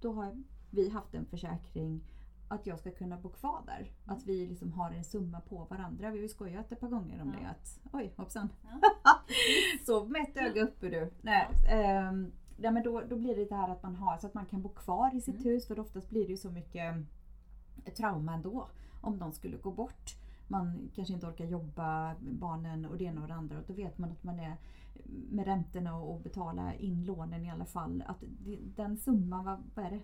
[0.00, 2.00] då har vi haft en försäkring
[2.52, 3.90] att jag ska kunna bo kvar där.
[4.06, 6.10] Att vi liksom har en summa på varandra.
[6.10, 7.40] Vi har ju skojat ett par gånger om Ja.
[7.40, 7.48] det.
[7.50, 8.48] Att, Oj hoppsan.
[8.62, 8.90] Ja.
[9.86, 11.10] Sov med ett öga uppe du.
[11.22, 14.34] Nej, ehm, ja, men då, då blir det det här att man har så att
[14.34, 15.44] man kan bo kvar i sitt Mm.
[15.48, 15.66] hus.
[15.66, 16.94] För oftast blir det ju så mycket
[17.84, 18.68] eh, trauma ändå.
[19.00, 20.16] Om de skulle gå bort.
[20.48, 23.58] Man kanske inte orkar jobba, barnen och det ena och det andra.
[23.58, 24.56] Och då vet man att man är
[25.30, 28.04] med räntorna och betala in lånen i alla fall.
[28.06, 30.00] Att det, den summan, vad, vad är det?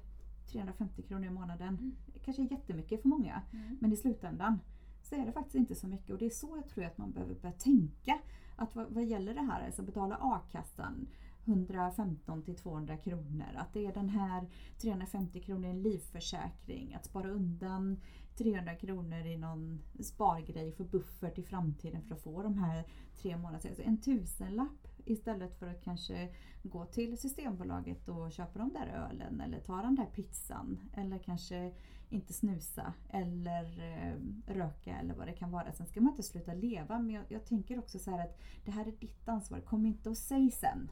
[0.52, 1.68] 350 kronor i månaden.
[1.68, 1.92] Mm.
[2.28, 3.42] Kanske är jättemycket för många.
[3.52, 3.78] Mm.
[3.80, 4.60] Men i slutändan
[5.02, 7.12] så är det faktiskt inte så mycket och det är så jag tror att man
[7.12, 8.18] behöver börja tänka.
[8.56, 11.08] Att vad, vad gäller det här, alltså betala a-kassan
[11.44, 13.54] 115 till 200 kronor.
[13.56, 14.48] Att det är den här
[14.78, 16.94] 350 kronor i en livförsäkring.
[16.94, 18.00] Att spara undan
[18.36, 22.84] 300 kronor i någon spargrej för buffert i framtiden för att få de här
[23.16, 23.70] tre månaderna.
[23.70, 29.40] Alltså en tusenlapp istället för att kanske gå till Systembolaget och köpa de där ölen
[29.40, 30.80] eller ta den där pizzan.
[30.94, 31.72] Eller kanske
[32.10, 34.14] inte snusa eller eh,
[34.54, 35.72] röka eller vad det kan vara.
[35.72, 38.70] Sen ska man inte sluta leva men jag, jag tänker också så här att det
[38.70, 39.60] här är ditt ansvar.
[39.60, 40.90] Kom inte och säg sen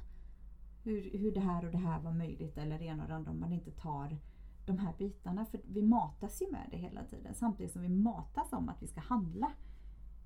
[0.82, 3.30] hur, hur det här och det här var möjligt eller det ena och det andra
[3.30, 4.18] om man inte tar
[4.66, 5.46] de här bitarna.
[5.46, 8.86] För vi matas ju med det hela tiden samtidigt som vi matas om att vi
[8.86, 9.52] ska handla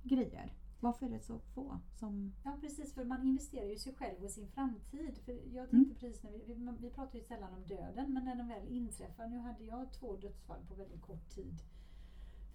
[0.03, 0.53] grejer.
[0.81, 2.33] Varför är det så få som...
[2.45, 5.19] Ja precis, för man investerar ju i sig själv och sin framtid.
[5.25, 5.71] För jag Mm.
[5.71, 8.69] tänkte precis när vi, vi, vi pratar ju sällan om döden, men när den väl
[8.69, 9.27] inträffar.
[9.29, 11.63] Nu hade jag två dödsfall på väldigt kort tid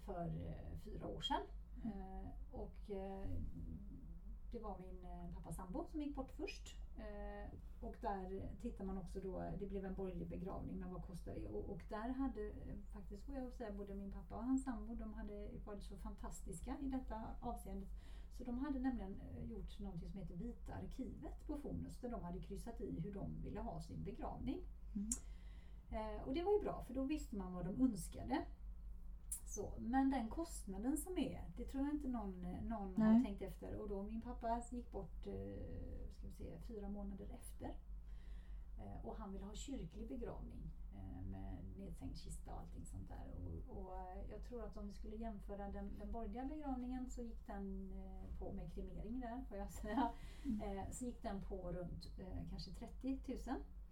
[0.04, 1.42] för eh, fyra år sedan.
[1.84, 3.28] Eh, och eh,
[4.52, 6.76] det var min eh, pappas sambo som gick bort först.
[6.98, 7.50] Eh,
[7.80, 11.48] och där tittar man också då, det blev en borgerlig begravning, men vad kostar det?
[11.48, 14.94] Och, och där hade eh, faktiskt, får jag säga, både min pappa och hans sambo,
[14.94, 17.88] de hade varit så fantastiska i detta avseendet.
[18.36, 22.24] Så de hade nämligen eh, gjort något som heter Vita arkivet på Fonus där de
[22.24, 24.60] hade kryssat i hur de ville ha sin begravning.
[24.94, 25.10] Mm.
[25.90, 28.46] Eh, och det var ju bra för då visste man vad de önskade.
[29.46, 33.42] Så, men den kostnaden som är, det tror jag inte någon, eh, någon har tänkt
[33.42, 33.74] efter.
[33.74, 37.76] Och då min pappa gick bort eh, ska vi se, fyra månader efter.
[38.78, 40.70] Eh, och han ville ha kyrklig begravning
[41.32, 43.26] med nedsänkt kista och allting sånt där.
[43.34, 47.22] Och, och eh, jag tror att om vi skulle jämföra den, den borgerliga begravningen så
[47.22, 50.10] gick den eh, på med kremering där får jag säga.
[50.44, 50.78] Mm.
[50.78, 53.38] Eh, så gick den på runt eh, kanske 30 000.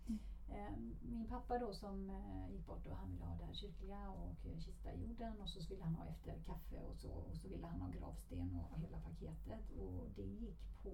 [0.06, 0.18] Mm.
[0.48, 4.10] Eh, min pappa då som eh, gick bort och han ville ha det här kyrkliga
[4.10, 7.36] och eh, kista i jorden och så ville han ha efter kaffe och så och
[7.36, 10.90] så ville han ha gravsten och hela paketet och det gick på,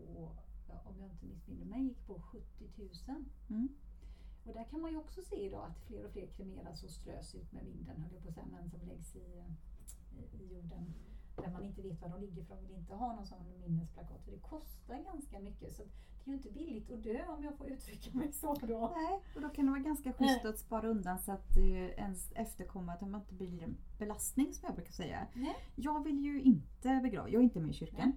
[0.85, 3.25] om jag inte missminner mig, gick på 70 000.
[3.49, 3.69] Mm.
[4.45, 7.35] Och där kan man ju också se idag att fler och fler kremeras och strös
[7.35, 9.45] ut med vinden, höll jag på att säga, men som läggs i,
[10.19, 10.95] i, i jorden
[11.37, 14.25] där man inte vet var de ligger för de vill inte ha någon sån minnesplakat
[14.25, 15.73] för det kostar ganska mycket.
[15.73, 15.83] Så
[16.25, 18.93] det är ju inte billigt att dö om jag får uttrycka mig så då.
[18.97, 22.33] Nej, och då kan det vara ganska schysst att spara undan så att eh, ens
[22.33, 25.27] efterkommande man inte blir en belastning som jag brukar säga.
[25.35, 25.57] Nej.
[25.75, 28.13] Jag vill ju inte begrava, jag är inte med i kyrkan.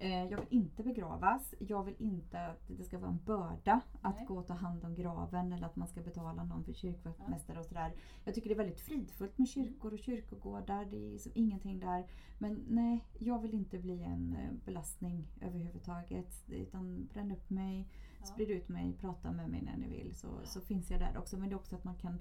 [0.00, 1.54] Eh, Jag vill inte begravas.
[1.58, 4.24] Jag vill inte att det ska vara en börda att Nej.
[4.26, 7.66] gå och ta hand om graven eller att man ska betala någon för kyrkvaktmästare och
[7.66, 7.92] sådär.
[8.24, 10.84] Jag tycker det är väldigt fridfullt med kyrkor och kyrkogårdar.
[10.84, 12.06] Det är liksom ingenting där.
[12.38, 16.44] Men nej, jag vill inte bli en eh, belastning överhuvudtaget.
[16.48, 17.88] Utan bränn upp mig,
[18.20, 18.26] Ja.
[18.26, 21.36] sprid ut mig, prata med mig när ni vill så, så finns jag där också.
[21.38, 22.18] Men det är också att man kan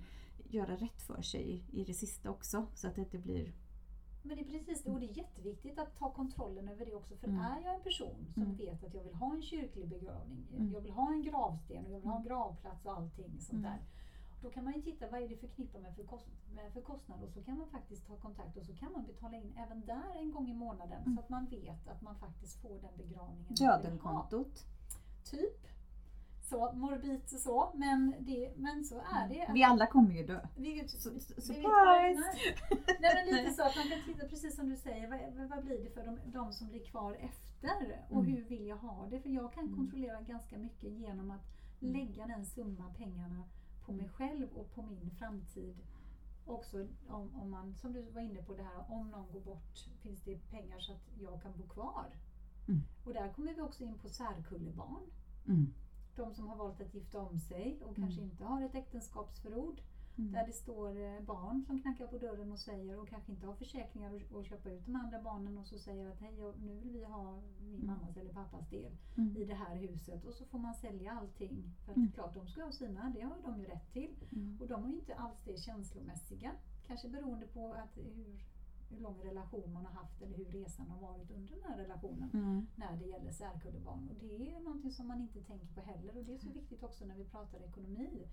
[0.50, 3.54] göra rätt för sig i det sista också så att det inte blir
[4.24, 7.16] Men det är precis det, och det är jätteviktigt att ta kontrollen över det också.
[7.18, 7.40] För Mm.
[7.42, 8.56] är jag en person som Mm.
[8.56, 10.72] vet att jag vill ha en kyrklig begravning, Mm.
[10.74, 13.62] jag vill ha en gravsten och jag vill ha en gravplats och allting sånt Mm.
[13.72, 13.80] där.
[14.42, 17.24] Då kan man ju titta vad är det förknippat med för, kost, med för kostnad
[17.24, 20.16] och så kan man faktiskt ta kontakt och så kan man betala in även där
[20.16, 21.16] en gång i månaden Mm.
[21.16, 24.66] så att man vet att man faktiskt får den begravningen dödenkontot.
[25.32, 25.68] Typ.
[26.50, 29.52] Så morbid och så, men, det, men så är det.
[29.54, 30.40] Vi alla kommer ju dö.
[30.58, 32.24] Vi, surprise!
[33.00, 35.84] Nej, men lite så att man kan titta precis som du säger, vad, vad blir
[35.84, 38.26] det för de, de som blir kvar efter och Mm.
[38.34, 39.20] hur vill jag ha det?
[39.22, 39.76] För jag kan Mm.
[39.78, 41.42] kontrollera ganska mycket genom att
[41.82, 41.94] Mm.
[41.94, 43.44] lägga den summa pengarna
[43.86, 45.78] på mig själv och på min framtid.
[46.46, 49.78] Också om, om man, som du var inne på det här, om någon går bort,
[50.02, 52.06] finns det pengar så att jag kan bo kvar?
[52.68, 52.82] Mm.
[53.06, 55.04] Och där kommer vi också in på särkullebarn
[55.48, 55.74] Mm.
[56.16, 59.82] de som har valt att gifta om sig och kanske inte har ett äktenskapsförord.
[60.18, 60.32] Mm.
[60.32, 63.54] Där det står eh, barn som knackar på dörren och säger och kanske inte har
[63.56, 66.92] försäkringar och, och köpa ut de andra barnen och så säger att hej, nu vill
[66.92, 69.38] vi ha min mammas eller pappas del Mm.
[69.38, 71.74] i det här huset och så får man sälja allting.
[71.86, 72.12] För att Mm.
[72.12, 74.16] klart, de ska ha sina, det har de ju rätt till.
[74.32, 74.58] Mm.
[74.62, 76.52] Och de har ju inte alls det känslomässiga.
[76.88, 78.40] Kanske beroende på att hur,
[78.90, 82.30] hur lång relation man har haft eller hur resan har varit under den här relationen
[82.34, 82.68] Mm.
[82.76, 84.10] när det gäller särkullebarn.
[84.10, 86.84] Och det är någonting som man inte tänker på heller och det är så viktigt
[86.84, 88.28] också när vi pratar ekonomi.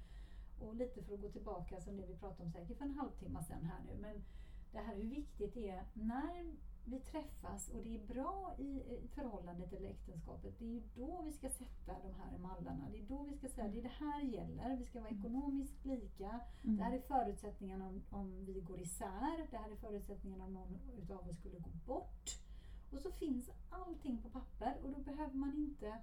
[0.61, 3.43] Och lite för att gå tillbaka som det vi pratade om säkert för en halvtimme
[3.45, 3.99] sedan här nu.
[4.01, 4.25] Men
[4.73, 6.55] det här hur viktigt det är när
[6.85, 10.59] vi träffas och det är bra i förhållandet eller äktenskapet.
[10.59, 12.89] Det är ju då vi ska sätta de här mallarna.
[12.91, 14.77] Det är då vi ska säga det är det här gäller.
[14.77, 16.41] Vi ska vara ekonomiskt lika.
[16.65, 16.77] Mm.
[16.77, 19.47] Det här är förutsättningarna om, om vi går isär.
[19.51, 22.39] Det här är förutsättningarna om någon utav oss skulle gå bort.
[22.93, 25.99] Och så finns allting på papper och då behöver man inte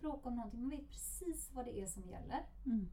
[0.00, 0.60] bråka om någonting.
[0.60, 2.46] Man vet precis vad det är som gäller.
[2.66, 2.88] Mm.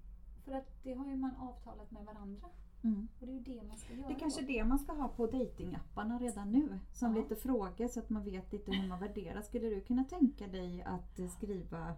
[0.45, 2.49] För att det har ju man avtalat med varandra.
[2.83, 3.07] Mm.
[3.19, 4.07] Och det är det man ska göra.
[4.07, 6.79] Det är kanske det man ska ha på datingapparna redan nu.
[6.93, 7.21] Som Ja.
[7.21, 9.41] lite frågor så att man vet lite hur man värderar.
[9.41, 11.95] Skulle du kunna tänka dig att skriva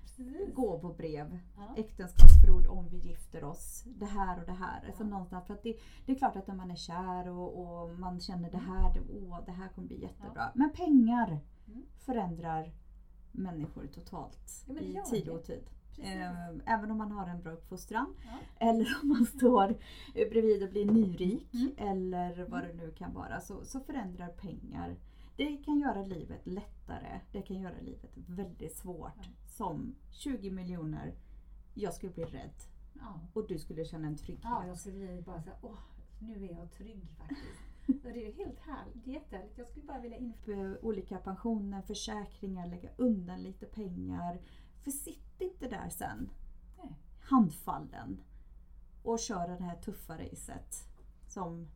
[0.00, 0.54] Precis.
[0.54, 1.74] gåvobrev, Ja.
[1.76, 4.84] äktenskapsförord om vi gifter oss, det här och det här.
[4.86, 5.08] Alltså Ja.
[5.08, 5.76] någonstans, för att det,
[6.06, 9.00] det är klart att när man är kär och, och man känner det här, det,
[9.12, 10.50] åh, det här kommer bli jättebra.
[10.54, 11.82] Men pengar Mm.
[11.98, 12.72] förändrar
[13.32, 15.64] människor totalt Ja, i tid och tid.
[15.96, 16.14] Precis.
[16.14, 18.66] Eh, Även om man har en bra uppfostran Ja.
[18.66, 19.74] eller om man står
[20.14, 21.72] bredvid och blir nyrik Mm.
[21.76, 24.96] eller vad det nu kan vara så, så förändrar pengar.
[25.36, 27.20] Det kan göra livet lättare.
[27.32, 29.12] Det kan göra livet väldigt svårt.
[29.16, 29.22] Ja.
[29.46, 31.14] Som 20 miljoner,
[31.74, 32.54] jag skulle bli rädd
[32.94, 33.20] Ja.
[33.32, 34.44] och du skulle känna en trygghet.
[34.44, 35.78] ja, jag skulle bli bara säga, åh,
[36.20, 37.62] nu är jag trygg faktiskt.
[38.04, 39.04] Och det är helt härligt.
[39.04, 39.58] Det är jättehärligt.
[39.58, 44.38] Jag skulle bara vilja införa Olika pensioner, försäkringar, lägga undan lite pengar.
[44.86, 46.30] För sitt inte där sen
[46.76, 46.94] Nej.
[47.20, 48.20] handfallen
[49.02, 50.88] och köra det här tuffa racet
[51.28, 51.68] som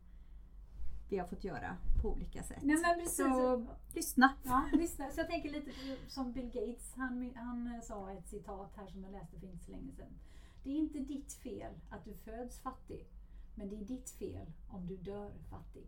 [1.09, 2.57] vi har fått göra på olika sätt.
[2.61, 3.17] Nej, men precis.
[3.17, 4.33] Så lyssna!
[4.43, 5.11] Ja, lyssna.
[5.11, 5.71] Så jag tänker lite
[6.07, 9.71] som Bill Gates, han, han sa ett citat här som jag läste för inte så
[9.71, 10.19] länge sedan.
[10.63, 13.07] Det är inte ditt fel att du föds fattig,
[13.55, 15.87] men det är ditt fel om du dör fattig.